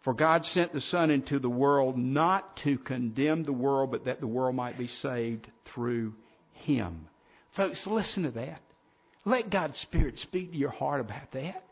For 0.05 0.14
God 0.14 0.44
sent 0.55 0.72
the 0.72 0.83
Son 0.83 1.11
into 1.11 1.40
the 1.40 1.51
world 1.51 1.98
not 1.98 2.61
to 2.62 2.79
condemn 2.79 3.42
the 3.42 3.53
world, 3.53 3.90
but 3.90 4.05
that 4.05 4.20
the 4.20 4.29
world 4.29 4.55
might 4.55 4.79
be 4.79 4.88
saved 5.03 5.48
through 5.74 6.14
him. 6.53 7.09
Folks, 7.57 7.83
listen 7.88 8.22
to 8.22 8.31
that. 8.31 8.61
Let 9.28 9.50
God's 9.50 9.78
Spirit 9.80 10.14
speak 10.22 10.52
to 10.52 10.56
your 10.56 10.70
heart 10.70 11.00
about 11.00 11.32
that. 11.32 11.62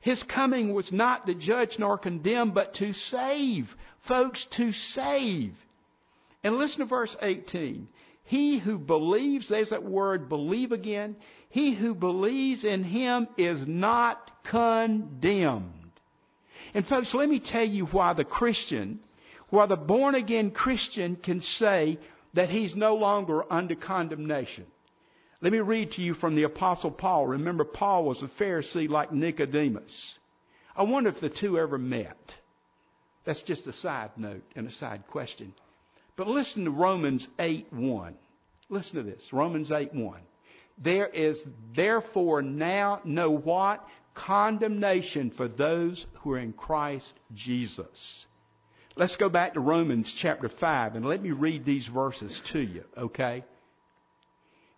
His 0.00 0.22
coming 0.32 0.72
was 0.74 0.86
not 0.92 1.26
to 1.26 1.34
judge 1.34 1.70
nor 1.78 1.98
condemn, 1.98 2.52
but 2.52 2.74
to 2.74 2.92
save. 3.10 3.68
Folks, 4.06 4.44
to 4.56 4.70
save. 4.94 5.54
And 6.44 6.56
listen 6.56 6.80
to 6.80 6.84
verse 6.84 7.14
18. 7.20 7.88
He 8.24 8.60
who 8.60 8.78
believes, 8.78 9.48
there's 9.48 9.70
that 9.70 9.82
word 9.82 10.28
believe 10.28 10.70
again. 10.70 11.16
He 11.48 11.74
who 11.74 11.94
believes 11.94 12.64
in 12.64 12.84
him 12.84 13.26
is 13.36 13.66
not 13.66 14.30
condemned. 14.48 15.90
And 16.74 16.86
folks, 16.86 17.12
let 17.12 17.28
me 17.28 17.42
tell 17.44 17.66
you 17.66 17.86
why 17.86 18.12
the 18.12 18.24
Christian, 18.24 19.00
why 19.50 19.66
the 19.66 19.76
born 19.76 20.14
again 20.14 20.52
Christian 20.52 21.16
can 21.16 21.40
say 21.58 21.98
that 22.34 22.50
he's 22.50 22.76
no 22.76 22.94
longer 22.94 23.52
under 23.52 23.74
condemnation. 23.74 24.66
Let 25.44 25.52
me 25.52 25.58
read 25.58 25.92
to 25.92 26.00
you 26.00 26.14
from 26.14 26.36
the 26.36 26.44
Apostle 26.44 26.90
Paul. 26.90 27.26
Remember, 27.26 27.64
Paul 27.64 28.06
was 28.06 28.22
a 28.22 28.42
Pharisee 28.42 28.88
like 28.88 29.12
Nicodemus. 29.12 30.14
I 30.74 30.84
wonder 30.84 31.10
if 31.10 31.20
the 31.20 31.28
two 31.28 31.58
ever 31.58 31.76
met. 31.76 32.16
That's 33.26 33.42
just 33.42 33.66
a 33.66 33.74
side 33.74 34.12
note 34.16 34.42
and 34.56 34.66
a 34.66 34.72
side 34.72 35.04
question. 35.06 35.52
But 36.16 36.28
listen 36.28 36.64
to 36.64 36.70
Romans 36.70 37.28
8 37.38 37.66
1. 37.74 38.14
Listen 38.70 38.96
to 38.96 39.02
this 39.02 39.22
Romans 39.34 39.70
8 39.70 39.92
1. 39.92 40.20
There 40.82 41.08
is 41.08 41.38
therefore 41.76 42.40
now 42.40 43.02
no 43.04 43.30
what? 43.30 43.86
Condemnation 44.14 45.30
for 45.36 45.46
those 45.46 46.06
who 46.22 46.32
are 46.32 46.38
in 46.38 46.54
Christ 46.54 47.12
Jesus. 47.34 48.24
Let's 48.96 49.16
go 49.16 49.28
back 49.28 49.52
to 49.54 49.60
Romans 49.60 50.10
chapter 50.22 50.50
5 50.58 50.94
and 50.94 51.04
let 51.04 51.22
me 51.22 51.32
read 51.32 51.66
these 51.66 51.86
verses 51.92 52.40
to 52.54 52.60
you, 52.60 52.84
okay? 52.96 53.44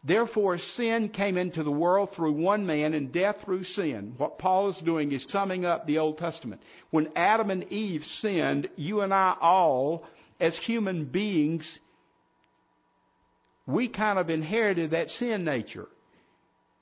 Therefore, 0.07 0.59
sin 0.77 1.09
came 1.09 1.37
into 1.37 1.65
the 1.65 1.71
world 1.71 2.11
through 2.15 2.33
one 2.33 2.65
man 2.65 2.95
and 2.95 3.11
death 3.13 3.37
through 3.45 3.65
sin. 3.65 4.15
What 4.19 4.39
Paul 4.39 4.71
is 4.71 4.81
doing 4.85 5.11
is 5.11 5.27
summing 5.31 5.65
up 5.65 5.87
the 5.87 5.99
Old 5.99 6.19
Testament. 6.19 6.61
When 6.91 7.09
Adam 7.17 7.51
and 7.51 7.65
Eve 7.73 8.03
sinned, 8.21 8.69
you 8.77 9.01
and 9.01 9.13
I 9.13 9.37
all, 9.41 10.05
as 10.39 10.57
human 10.65 11.07
beings, 11.07 11.67
we 13.67 13.89
kind 13.89 14.19
of 14.19 14.31
inherited 14.31 14.93
that 14.93 15.09
sin 15.09 15.45
nature. 15.45 15.89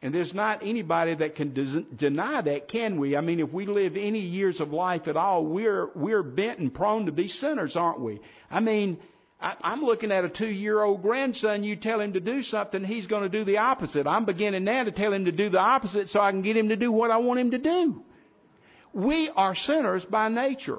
And 0.02 0.14
there's 0.14 0.34
not 0.34 0.60
anybody 0.62 1.14
that 1.14 1.34
can 1.34 1.54
des- 1.54 1.96
deny 1.96 2.42
that, 2.42 2.68
can 2.68 3.00
we? 3.00 3.16
I 3.16 3.22
mean, 3.22 3.40
if 3.40 3.50
we 3.50 3.64
live 3.64 3.96
any 3.96 4.20
years 4.20 4.60
of 4.60 4.70
life 4.70 5.08
at 5.08 5.16
all, 5.16 5.46
we're, 5.46 5.88
we're 5.94 6.22
bent 6.22 6.58
and 6.58 6.74
prone 6.74 7.06
to 7.06 7.12
be 7.12 7.28
sinners, 7.28 7.74
aren't 7.74 8.00
we? 8.00 8.20
I 8.50 8.60
mean, 8.60 8.98
I'm 9.44 9.83
looking 9.83 10.11
at 10.11 10.24
a 10.24 10.30
two 10.30 10.48
year 10.48 10.83
old 10.83 11.02
grandson. 11.02 11.64
You 11.64 11.76
tell 11.76 12.00
him 12.00 12.14
to 12.14 12.20
do 12.20 12.42
something, 12.42 12.83
he's 12.83 13.07
going 13.07 13.24
to 13.24 13.28
do 13.28 13.44
the 13.44 13.59
opposite. 13.59 14.07
I'm 14.07 14.24
beginning 14.24 14.64
now 14.64 14.85
to 14.85 14.92
tell 14.92 15.12
him 15.12 15.26
to 15.26 15.33
do 15.33 15.50
the 15.50 15.59
opposite 15.59 16.09
so 16.09 16.20
I 16.20 16.30
can 16.30 16.42
get 16.42 16.57
him 16.57 16.70
to 16.70 16.76
do 16.76 16.90
what 16.90 17.11
I 17.11 17.18
want 17.18 17.40
him 17.40 17.50
to 17.50 17.59
do. 17.59 18.02
We 18.94 19.30
are 19.37 19.54
sinners 19.54 20.04
by 20.11 20.28
nature. 20.28 20.78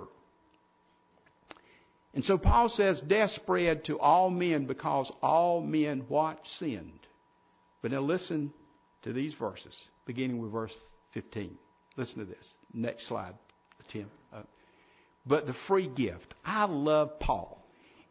And 2.16 2.24
so 2.24 2.38
Paul 2.38 2.70
says 2.76 3.02
death 3.08 3.32
spread 3.36 3.86
to 3.86 4.00
all 4.00 4.30
men 4.30 4.66
because 4.66 5.12
all 5.22 5.62
men 5.62 6.06
what 6.08 6.40
sinned. 6.60 7.02
But 7.82 7.92
now 7.92 8.02
listen 8.02 8.52
to 9.04 9.14
these 9.14 9.34
verses, 9.36 9.76
beginning 10.08 10.42
with 10.42 10.52
verse 10.52 10.74
15. 11.14 11.56
Listen 11.98 12.20
to 12.20 12.26
this. 12.26 12.50
Next 12.74 13.08
slide, 13.08 13.36
Tim. 13.92 14.10
Uh, 14.34 14.42
but 15.26 15.46
the 15.46 15.56
free 15.68 15.88
gift. 15.88 16.34
I 16.44 16.66
love 16.66 17.20
Paul. 17.20 17.65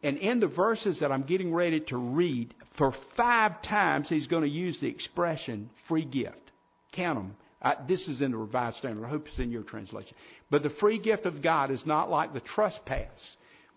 And 0.05 0.19
in 0.19 0.39
the 0.39 0.47
verses 0.47 0.99
that 0.99 1.11
I'm 1.11 1.23
getting 1.23 1.51
ready 1.51 1.79
to 1.79 1.97
read, 1.97 2.53
for 2.77 2.93
five 3.17 3.63
times 3.63 4.07
he's 4.07 4.27
going 4.27 4.43
to 4.43 4.49
use 4.49 4.77
the 4.79 4.87
expression 4.87 5.71
free 5.87 6.05
gift. 6.05 6.51
Count 6.91 7.17
them. 7.17 7.35
I, 7.59 7.73
this 7.87 8.07
is 8.07 8.21
in 8.21 8.29
the 8.29 8.37
Revised 8.37 8.77
Standard. 8.77 9.03
I 9.03 9.09
hope 9.09 9.25
it's 9.27 9.39
in 9.39 9.51
your 9.51 9.63
translation. 9.63 10.15
But 10.51 10.61
the 10.61 10.69
free 10.79 10.99
gift 10.99 11.25
of 11.25 11.41
God 11.41 11.71
is 11.71 11.81
not 11.87 12.11
like 12.11 12.33
the 12.33 12.39
trespass. 12.39 13.19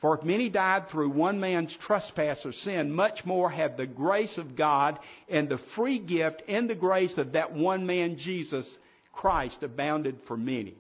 For 0.02 0.18
if 0.18 0.22
many 0.22 0.50
died 0.50 0.90
through 0.90 1.08
one 1.12 1.40
man's 1.40 1.74
trespass 1.86 2.40
or 2.44 2.52
sin, 2.52 2.92
much 2.92 3.20
more 3.24 3.48
have 3.48 3.78
the 3.78 3.86
grace 3.86 4.36
of 4.36 4.54
God 4.54 4.98
and 5.30 5.48
the 5.48 5.58
free 5.76 5.98
gift 5.98 6.42
and 6.46 6.68
the 6.68 6.74
grace 6.74 7.16
of 7.16 7.32
that 7.32 7.54
one 7.54 7.86
man, 7.86 8.18
Jesus 8.18 8.68
Christ, 9.14 9.62
abounded 9.62 10.18
for 10.28 10.36
many. 10.36 10.74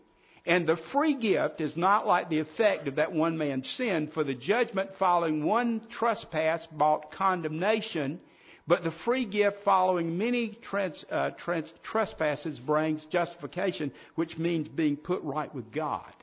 And 0.48 0.66
the 0.66 0.78
free 0.94 1.14
gift 1.14 1.60
is 1.60 1.76
not 1.76 2.06
like 2.06 2.30
the 2.30 2.38
effect 2.38 2.88
of 2.88 2.96
that 2.96 3.12
one 3.12 3.36
man's 3.36 3.68
sin, 3.76 4.10
for 4.14 4.24
the 4.24 4.34
judgment 4.34 4.88
following 4.98 5.44
one 5.44 5.82
trespass 5.98 6.66
brought 6.72 7.12
condemnation, 7.12 8.18
but 8.66 8.82
the 8.82 8.94
free 9.04 9.26
gift 9.26 9.58
following 9.62 10.16
many 10.16 10.58
trans, 10.70 11.04
uh, 11.10 11.30
trans, 11.44 11.70
trespasses 11.82 12.58
brings 12.60 13.04
justification, 13.12 13.92
which 14.14 14.38
means 14.38 14.68
being 14.68 14.96
put 14.96 15.22
right 15.22 15.54
with 15.54 15.70
God. 15.70 16.14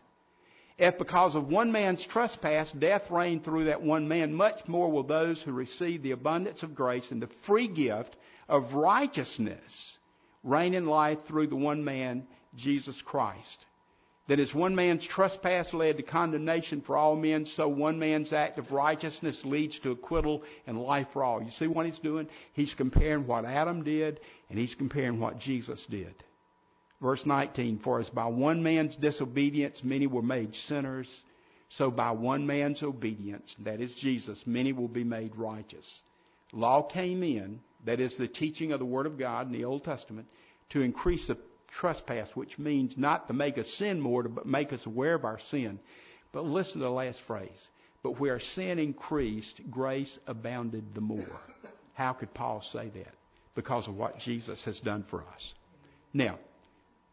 If 0.80 0.98
because 0.98 1.36
of 1.36 1.48
one 1.48 1.72
man's 1.72 2.04
trespass 2.12 2.72
death 2.80 3.04
reigned 3.12 3.46
through 3.46 3.66
that 3.66 3.84
one 3.84 4.08
man, 4.08 4.34
much 4.34 4.68
more 4.68 4.92
will 4.92 5.04
those 5.04 5.40
who 5.44 5.52
receive 5.52 6.02
the 6.02 6.12
abundance 6.12 6.64
of 6.64 6.74
grace 6.74 7.06
and 7.12 7.22
the 7.22 7.30
free 7.46 7.68
gift 7.68 8.16
of 8.50 8.74
righteousness 8.74 9.98
reign 10.44 10.74
in 10.74 10.88
life 10.88 11.20
through 11.28 11.48
the 11.48 11.56
one 11.56 11.86
man, 11.86 12.26
Jesus 12.58 13.00
Christ. 13.06 13.66
That 14.28 14.40
as 14.40 14.54
one 14.56 14.74
man's 14.74 15.06
trespass 15.14 15.72
led 15.72 15.98
to 15.98 16.04
condemnation 16.04 16.82
for 16.86 16.98
all 16.98 17.16
men, 17.16 17.46
so 17.56 17.68
one 17.68 18.00
man's 18.00 18.34
act 18.34 18.58
of 18.58 18.72
righteousness 18.72 19.40
leads 19.44 19.80
to 19.82 19.92
acquittal 19.92 20.42
and 20.66 20.82
life 20.82 21.08
for 21.14 21.24
all. 21.24 21.44
You 21.44 21.52
see 21.52 21.68
what 21.68 21.86
he's 21.86 22.00
doing? 22.00 22.28
He's 22.54 22.74
comparing 22.76 23.28
what 23.28 23.46
Adam 23.46 23.84
did 23.84 24.20
and 24.50 24.58
he's 24.58 24.74
comparing 24.80 25.20
what 25.20 25.40
Jesus 25.40 25.84
did. 25.92 26.16
Verse 27.02 27.22
19, 27.24 27.82
For 27.84 28.00
as 28.00 28.10
by 28.10 28.26
one 28.26 28.64
man's 28.64 28.96
disobedience 28.96 29.80
many 29.84 30.08
were 30.08 30.24
made 30.24 30.56
sinners, 30.68 31.08
so 31.70 31.92
by 31.92 32.12
one 32.12 32.48
man's 32.48 32.82
obedience, 32.82 33.54
that 33.64 33.82
is 33.82 33.94
Jesus, 34.02 34.42
many 34.46 34.74
will 34.74 34.88
be 34.88 35.04
made 35.04 35.36
righteous. 35.36 35.88
Law 36.52 36.84
came 36.84 37.22
in, 37.22 37.60
that 37.86 38.00
is 38.00 38.16
the 38.18 38.28
teaching 38.28 38.72
of 38.72 38.80
the 38.80 38.86
Word 38.86 39.06
of 39.06 39.20
God 39.20 39.48
in 39.48 39.54
the 39.54 39.66
Old 39.66 39.84
Testament, 39.84 40.28
to 40.72 40.82
increase 40.82 41.28
the 41.28 41.38
trespass, 41.80 42.30
which 42.36 42.58
means 42.58 42.94
not 42.98 43.28
to 43.28 43.34
make 43.34 43.58
us 43.58 43.68
sin 43.78 44.00
more, 44.00 44.24
but 44.24 44.46
make 44.46 44.74
us 44.74 44.86
aware 44.86 45.16
of 45.16 45.26
our 45.26 45.40
sin. 45.52 45.80
But 46.32 46.46
listen 46.46 46.74
to 46.74 46.86
the 46.86 46.90
last 46.90 47.20
phrase. 47.28 47.68
But 48.04 48.20
where 48.20 48.40
sin 48.56 48.78
increased, 48.78 49.62
grace 49.72 50.20
abounded 50.28 50.84
the 50.94 51.02
more. 51.02 51.40
How 51.94 52.14
could 52.14 52.34
Paul 52.34 52.62
say 52.72 52.90
that? 52.96 53.14
Because 53.56 53.88
of 53.88 53.96
what 53.96 54.20
Jesus 54.20 54.62
has 54.66 54.80
done 54.82 55.06
for 55.10 55.22
us. 55.22 55.54
Now, 56.14 56.38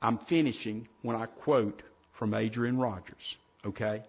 I'm 0.03 0.19
finishing 0.29 0.89
when 1.03 1.17
I 1.17 1.27
quote 1.27 1.83
from 2.19 2.35
Adrian 2.35 2.79
Rogers, 2.79 3.37
okay? 3.65 4.03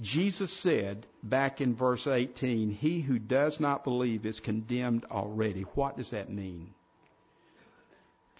Jesus 0.00 0.52
said 0.62 1.06
back 1.22 1.60
in 1.60 1.76
verse 1.76 2.06
18, 2.06 2.70
He 2.70 3.00
who 3.00 3.18
does 3.18 3.56
not 3.60 3.84
believe 3.84 4.26
is 4.26 4.40
condemned 4.40 5.04
already. 5.10 5.62
What 5.74 5.96
does 5.96 6.10
that 6.10 6.32
mean? 6.32 6.74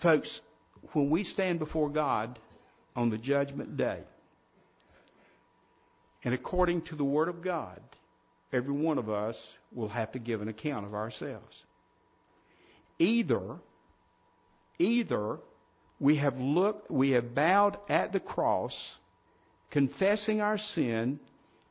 Folks, 0.02 0.40
when 0.94 1.10
we 1.10 1.22
stand 1.22 1.60
before 1.60 1.88
God 1.88 2.38
on 2.96 3.08
the 3.08 3.18
judgment 3.18 3.76
day, 3.76 4.00
and 6.24 6.34
according 6.34 6.82
to 6.82 6.96
the 6.96 7.04
Word 7.04 7.28
of 7.28 7.42
God, 7.42 7.80
every 8.52 8.72
one 8.72 8.98
of 8.98 9.08
us 9.08 9.36
will 9.72 9.88
have 9.88 10.10
to 10.12 10.18
give 10.18 10.42
an 10.42 10.48
account 10.48 10.86
of 10.86 10.94
ourselves. 10.94 11.56
Either, 12.98 13.56
either 14.78 15.38
we 16.00 16.16
have 16.16 16.36
looked, 16.36 16.90
we 16.90 17.10
have 17.10 17.34
bowed 17.34 17.78
at 17.88 18.12
the 18.12 18.20
cross, 18.20 18.74
confessing 19.70 20.40
our 20.40 20.58
sin, 20.74 21.20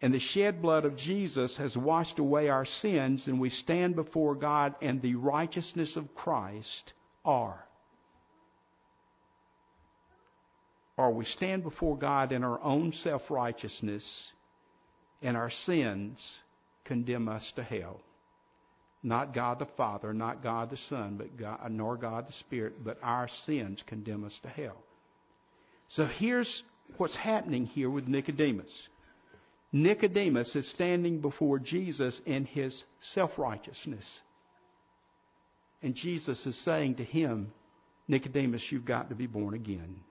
and 0.02 0.14
the 0.14 0.22
shed 0.34 0.62
blood 0.62 0.86
of 0.86 0.98
Jesus 0.98 1.56
has 1.58 1.76
washed 1.76 2.18
away 2.18 2.48
our 2.48 2.66
sins, 2.82 3.24
and 3.26 3.40
we 3.42 3.50
stand 3.50 3.96
before 3.96 4.36
God, 4.36 4.74
and 4.82 5.02
the 5.02 5.16
righteousness 5.16 5.96
of 5.98 6.16
Christ 6.16 6.94
are 7.26 7.66
or 10.98 11.12
we 11.14 11.26
stand 11.26 11.64
before 11.64 11.98
God 11.98 12.32
in 12.32 12.44
our 12.44 12.62
own 12.62 12.94
self 13.04 13.24
righteousness 13.30 14.04
and 15.22 15.38
our 15.38 15.52
sins 15.66 16.20
condemn 16.86 17.28
us 17.30 17.50
to 17.56 17.64
hell. 17.64 18.02
Not 19.04 19.34
God 19.34 19.60
the 19.60 19.68
Father, 19.78 20.14
not 20.14 20.44
God 20.44 20.70
the 20.70 20.78
Son, 20.90 21.16
but 21.18 21.38
God, 21.38 21.60
nor 21.72 21.98
God 21.98 22.28
the 22.28 22.34
Spirit, 22.34 22.84
but 22.84 22.98
our 23.02 23.28
sins 23.46 23.84
condemn 23.88 24.24
us 24.24 24.38
to 24.44 24.50
hell. 24.50 24.78
So 25.96 26.06
here's 26.06 26.64
what's 26.98 27.16
happening 27.18 27.66
here 27.66 27.90
with 27.90 28.08
Nicodemus. 28.08 28.72
Nicodemus 29.72 30.54
is 30.56 30.70
standing 30.72 31.22
before 31.22 31.58
Jesus 31.58 32.20
in 32.26 32.46
his 32.46 32.84
self 33.14 33.32
righteousness. 33.38 34.06
And 35.82 35.96
Jesus 35.96 36.46
is 36.46 36.64
saying 36.64 36.96
to 36.96 37.04
him, 37.04 37.52
Nicodemus, 38.08 38.62
you've 38.70 38.86
got 38.86 39.10
to 39.10 39.16
be 39.16 39.26
born 39.26 39.54
again. 39.56 40.02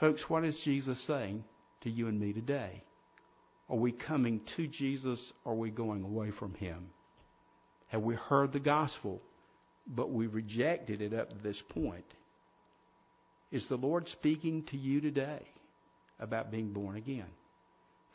Folks, 0.00 0.22
what 0.28 0.44
is 0.44 0.58
Jesus 0.64 1.02
saying 1.06 1.42
to 1.82 1.90
you 1.90 2.06
and 2.06 2.20
me 2.20 2.32
today? 2.32 2.82
Are 3.68 3.76
we 3.76 3.92
coming 3.92 4.40
to 4.56 4.66
Jesus 4.68 5.20
or 5.44 5.52
are 5.52 5.56
we 5.56 5.70
going 5.70 6.04
away 6.04 6.30
from 6.38 6.54
him? 6.54 6.90
Have 7.88 8.02
we 8.02 8.14
heard 8.14 8.52
the 8.52 8.60
gospel, 8.60 9.20
but 9.86 10.10
we 10.10 10.26
rejected 10.26 11.02
it 11.02 11.12
up 11.12 11.30
to 11.30 11.36
this 11.42 11.60
point? 11.70 12.04
Is 13.50 13.66
the 13.68 13.76
Lord 13.76 14.06
speaking 14.08 14.64
to 14.70 14.76
you 14.76 15.00
today 15.00 15.42
about 16.20 16.50
being 16.50 16.72
born 16.72 16.96
again? 16.96 17.30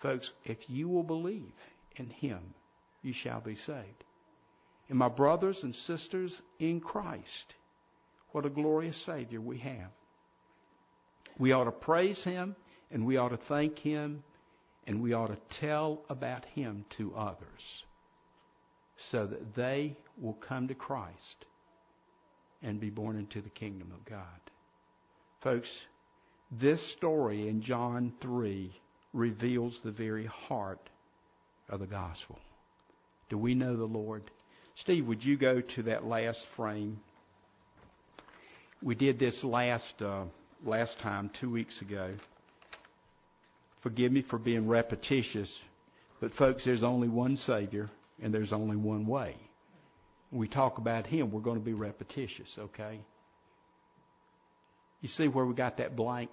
Folks, 0.01 0.29
if 0.45 0.57
you 0.67 0.87
will 0.87 1.03
believe 1.03 1.53
in 1.97 2.09
him, 2.09 2.39
you 3.01 3.13
shall 3.23 3.41
be 3.41 3.55
saved. 3.55 4.03
And 4.89 4.97
my 4.97 5.09
brothers 5.09 5.59
and 5.63 5.73
sisters 5.75 6.41
in 6.59 6.79
Christ, 6.79 7.55
what 8.31 8.45
a 8.45 8.49
glorious 8.49 9.05
Savior 9.05 9.41
we 9.41 9.57
have. 9.59 9.91
We 11.37 11.51
ought 11.51 11.65
to 11.65 11.71
praise 11.71 12.21
Him 12.23 12.55
and 12.91 13.05
we 13.05 13.17
ought 13.17 13.29
to 13.29 13.39
thank 13.49 13.79
Him 13.79 14.23
and 14.85 15.01
we 15.01 15.13
ought 15.13 15.27
to 15.27 15.37
tell 15.59 16.01
about 16.09 16.45
Him 16.45 16.85
to 16.97 17.15
others 17.15 17.61
so 19.11 19.25
that 19.25 19.55
they 19.55 19.97
will 20.19 20.37
come 20.47 20.67
to 20.67 20.75
Christ 20.75 21.45
and 22.61 22.79
be 22.79 22.89
born 22.89 23.17
into 23.17 23.41
the 23.41 23.49
kingdom 23.49 23.91
of 23.93 24.05
God. 24.05 24.25
Folks, 25.41 25.69
this 26.51 26.79
story 26.97 27.49
in 27.49 27.61
John 27.61 28.13
3 28.21 28.73
reveals 29.11 29.77
the 29.83 29.91
very 29.91 30.25
heart 30.25 30.89
of 31.69 31.79
the 31.79 31.87
gospel. 31.87 32.39
Do 33.29 33.37
we 33.37 33.55
know 33.55 33.75
the 33.75 33.83
Lord? 33.83 34.29
Steve, 34.81 35.05
would 35.07 35.23
you 35.23 35.37
go 35.37 35.61
to 35.75 35.83
that 35.83 36.05
last 36.05 36.39
frame? 36.55 36.99
We 38.81 38.95
did 38.95 39.19
this 39.19 39.37
last. 39.43 40.01
Uh, 40.01 40.25
last 40.63 40.93
time, 41.01 41.29
two 41.39 41.49
weeks 41.49 41.79
ago. 41.81 42.15
Forgive 43.81 44.11
me 44.11 44.23
for 44.29 44.39
being 44.39 44.67
repetitious, 44.67 45.51
but 46.21 46.33
folks, 46.35 46.63
there's 46.63 46.83
only 46.83 47.09
one 47.09 47.35
Savior 47.37 47.89
and 48.21 48.33
there's 48.33 48.53
only 48.53 48.77
one 48.77 49.05
way. 49.05 49.35
When 50.29 50.39
we 50.39 50.47
talk 50.47 50.77
about 50.77 51.05
Him, 51.05 51.31
we're 51.31 51.41
going 51.41 51.59
to 51.59 51.65
be 51.65 51.73
repetitious, 51.73 52.57
okay? 52.57 53.01
You 55.01 55.09
see 55.09 55.27
where 55.27 55.45
we 55.45 55.53
got 55.53 55.77
that 55.77 55.95
blank? 55.95 56.29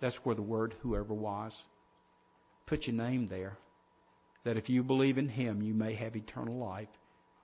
That's 0.00 0.16
where 0.24 0.34
the 0.34 0.42
word 0.42 0.74
whoever 0.80 1.12
was. 1.12 1.52
Put 2.66 2.84
your 2.84 2.96
name 2.96 3.28
there. 3.28 3.58
That 4.44 4.56
if 4.56 4.68
you 4.68 4.82
believe 4.82 5.18
in 5.18 5.28
Him, 5.28 5.60
you 5.60 5.74
may 5.74 5.94
have 5.94 6.16
eternal 6.16 6.56
life. 6.56 6.88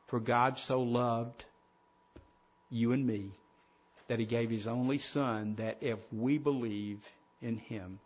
For 0.09 0.19
God 0.19 0.55
so 0.67 0.81
loved 0.81 1.45
you 2.71 2.93
and 2.93 3.07
me 3.07 3.33
that 4.13 4.19
he 4.19 4.27
gave 4.27 4.51
his 4.51 4.67
only 4.67 4.99
Son, 5.15 5.55
that 5.57 5.79
if 5.81 5.99
we 6.13 6.37
believe 6.37 7.01
in 7.41 7.57
him, 7.57 7.99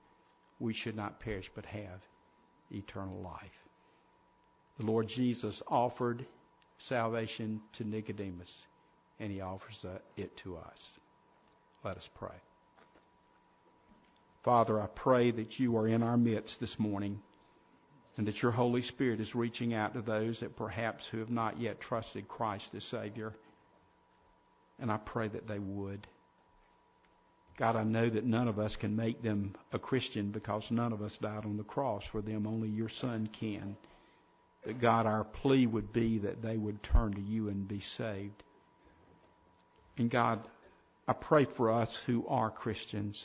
we 0.60 0.72
should 0.72 0.94
not 0.94 1.18
perish 1.18 1.50
but 1.56 1.66
have 1.66 1.98
eternal 2.70 3.20
life. 3.20 3.50
The 4.78 4.86
Lord 4.86 5.08
Jesus 5.08 5.60
offered 5.66 6.24
salvation 6.88 7.60
to 7.78 7.82
Nicodemus, 7.82 8.52
and 9.18 9.32
he 9.32 9.40
offers 9.40 9.84
it 10.16 10.30
to 10.44 10.56
us. 10.58 10.78
Let 11.84 11.96
us 11.96 12.08
pray. 12.16 12.36
Father, 14.44 14.80
I 14.80 14.86
pray 14.86 15.32
that 15.32 15.58
you 15.58 15.76
are 15.76 15.88
in 15.88 16.04
our 16.04 16.16
midst 16.16 16.54
this 16.60 16.76
morning 16.78 17.20
and 18.16 18.28
that 18.28 18.40
your 18.42 18.52
Holy 18.52 18.82
Spirit 18.82 19.20
is 19.20 19.34
reaching 19.34 19.74
out 19.74 19.94
to 19.94 20.02
those 20.02 20.38
that 20.38 20.56
perhaps 20.56 21.02
who 21.10 21.18
have 21.18 21.30
not 21.30 21.60
yet 21.60 21.80
trusted 21.80 22.28
Christ 22.28 22.66
as 22.76 22.84
Savior. 22.92 23.34
And 24.78 24.90
I 24.90 24.98
pray 24.98 25.28
that 25.28 25.48
they 25.48 25.58
would. 25.58 26.06
God, 27.58 27.76
I 27.76 27.84
know 27.84 28.10
that 28.10 28.24
none 28.24 28.48
of 28.48 28.58
us 28.58 28.76
can 28.78 28.94
make 28.94 29.22
them 29.22 29.54
a 29.72 29.78
Christian 29.78 30.30
because 30.30 30.62
none 30.70 30.92
of 30.92 31.00
us 31.00 31.16
died 31.22 31.44
on 31.44 31.56
the 31.56 31.64
cross 31.64 32.02
for 32.12 32.20
them. 32.20 32.46
Only 32.46 32.68
your 32.68 32.90
Son 33.00 33.30
can. 33.38 33.76
But 34.64 34.80
God, 34.80 35.06
our 35.06 35.24
plea 35.24 35.66
would 35.66 35.92
be 35.92 36.18
that 36.18 36.42
they 36.42 36.56
would 36.56 36.82
turn 36.82 37.14
to 37.14 37.20
you 37.20 37.48
and 37.48 37.66
be 37.66 37.82
saved. 37.96 38.42
And 39.96 40.10
God, 40.10 40.46
I 41.08 41.14
pray 41.14 41.46
for 41.56 41.72
us 41.72 41.88
who 42.04 42.26
are 42.28 42.50
Christians. 42.50 43.18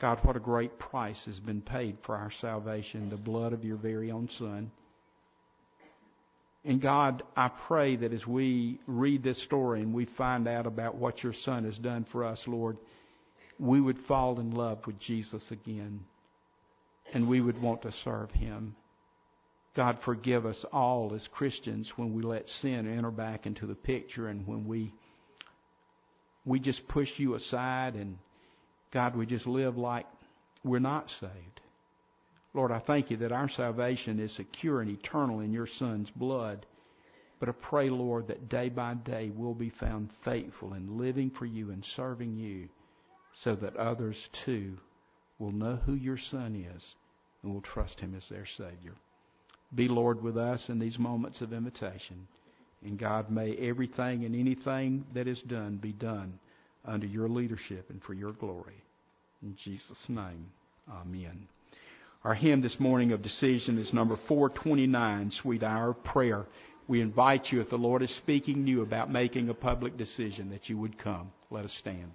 God, 0.00 0.18
what 0.24 0.36
a 0.36 0.40
great 0.40 0.78
price 0.78 1.20
has 1.26 1.38
been 1.38 1.60
paid 1.60 1.98
for 2.04 2.16
our 2.16 2.32
salvation, 2.40 3.08
the 3.08 3.16
blood 3.16 3.52
of 3.52 3.62
your 3.62 3.76
very 3.76 4.10
own 4.10 4.28
Son. 4.36 4.72
And 6.64 6.80
God, 6.80 7.24
I 7.36 7.50
pray 7.66 7.96
that 7.96 8.12
as 8.12 8.26
we 8.26 8.78
read 8.86 9.24
this 9.24 9.42
story 9.44 9.80
and 9.80 9.92
we 9.92 10.06
find 10.16 10.46
out 10.46 10.66
about 10.66 10.94
what 10.94 11.22
your 11.22 11.34
Son 11.44 11.64
has 11.64 11.76
done 11.78 12.06
for 12.12 12.24
us, 12.24 12.40
Lord, 12.46 12.76
we 13.58 13.80
would 13.80 13.98
fall 14.06 14.38
in 14.38 14.52
love 14.52 14.78
with 14.86 14.98
Jesus 15.00 15.42
again 15.50 16.00
and 17.12 17.28
we 17.28 17.40
would 17.40 17.60
want 17.60 17.82
to 17.82 17.92
serve 18.04 18.30
Him. 18.30 18.76
God, 19.74 19.98
forgive 20.04 20.46
us 20.46 20.64
all 20.72 21.12
as 21.14 21.26
Christians 21.32 21.90
when 21.96 22.14
we 22.14 22.22
let 22.22 22.48
sin 22.60 22.86
enter 22.86 23.10
back 23.10 23.46
into 23.46 23.66
the 23.66 23.74
picture 23.74 24.28
and 24.28 24.46
when 24.46 24.66
we 24.66 24.92
we 26.44 26.58
just 26.58 26.86
push 26.88 27.08
you 27.18 27.34
aside 27.34 27.94
and 27.94 28.18
God, 28.92 29.16
we 29.16 29.26
just 29.26 29.46
live 29.46 29.76
like 29.76 30.06
we're 30.64 30.80
not 30.80 31.06
saved. 31.20 31.60
Lord, 32.54 32.70
I 32.70 32.80
thank 32.80 33.10
you 33.10 33.16
that 33.18 33.32
our 33.32 33.48
salvation 33.48 34.20
is 34.20 34.34
secure 34.36 34.82
and 34.82 34.90
eternal 34.90 35.40
in 35.40 35.52
your 35.52 35.68
Son's 35.78 36.10
blood. 36.16 36.66
But 37.40 37.48
I 37.48 37.52
pray, 37.52 37.90
Lord, 37.90 38.28
that 38.28 38.48
day 38.48 38.68
by 38.68 38.94
day 38.94 39.32
we'll 39.34 39.54
be 39.54 39.72
found 39.80 40.10
faithful 40.24 40.74
in 40.74 40.98
living 40.98 41.30
for 41.38 41.46
you 41.46 41.70
and 41.70 41.84
serving 41.96 42.36
you 42.36 42.68
so 43.42 43.56
that 43.56 43.76
others 43.76 44.16
too 44.44 44.76
will 45.38 45.52
know 45.52 45.76
who 45.84 45.94
your 45.94 46.18
Son 46.30 46.54
is 46.54 46.82
and 47.42 47.52
will 47.52 47.62
trust 47.62 47.98
him 47.98 48.14
as 48.14 48.28
their 48.28 48.46
Savior. 48.56 48.94
Be, 49.74 49.88
Lord, 49.88 50.22
with 50.22 50.36
us 50.36 50.62
in 50.68 50.78
these 50.78 50.98
moments 50.98 51.40
of 51.40 51.52
invitation. 51.52 52.28
And 52.84 52.98
God, 52.98 53.30
may 53.30 53.56
everything 53.56 54.24
and 54.24 54.36
anything 54.36 55.04
that 55.14 55.26
is 55.26 55.40
done 55.48 55.78
be 55.78 55.92
done 55.92 56.38
under 56.84 57.06
your 57.06 57.28
leadership 57.28 57.88
and 57.90 58.02
for 58.02 58.12
your 58.12 58.32
glory. 58.32 58.82
In 59.42 59.56
Jesus' 59.64 59.96
name, 60.08 60.46
amen. 60.90 61.48
Our 62.24 62.34
hymn 62.34 62.62
this 62.62 62.78
morning 62.78 63.10
of 63.10 63.20
decision 63.20 63.78
is 63.78 63.92
number 63.92 64.16
429, 64.28 65.32
Sweet 65.42 65.64
Hour 65.64 65.90
of 65.90 66.04
Prayer. 66.04 66.46
We 66.86 67.00
invite 67.00 67.46
you, 67.50 67.60
if 67.60 67.68
the 67.68 67.76
Lord 67.76 68.00
is 68.00 68.14
speaking 68.18 68.64
to 68.64 68.70
you 68.70 68.82
about 68.82 69.10
making 69.10 69.48
a 69.48 69.54
public 69.54 69.96
decision, 69.96 70.50
that 70.50 70.68
you 70.68 70.78
would 70.78 70.98
come. 70.98 71.32
Let 71.50 71.64
us 71.64 71.72
stand. 71.80 72.12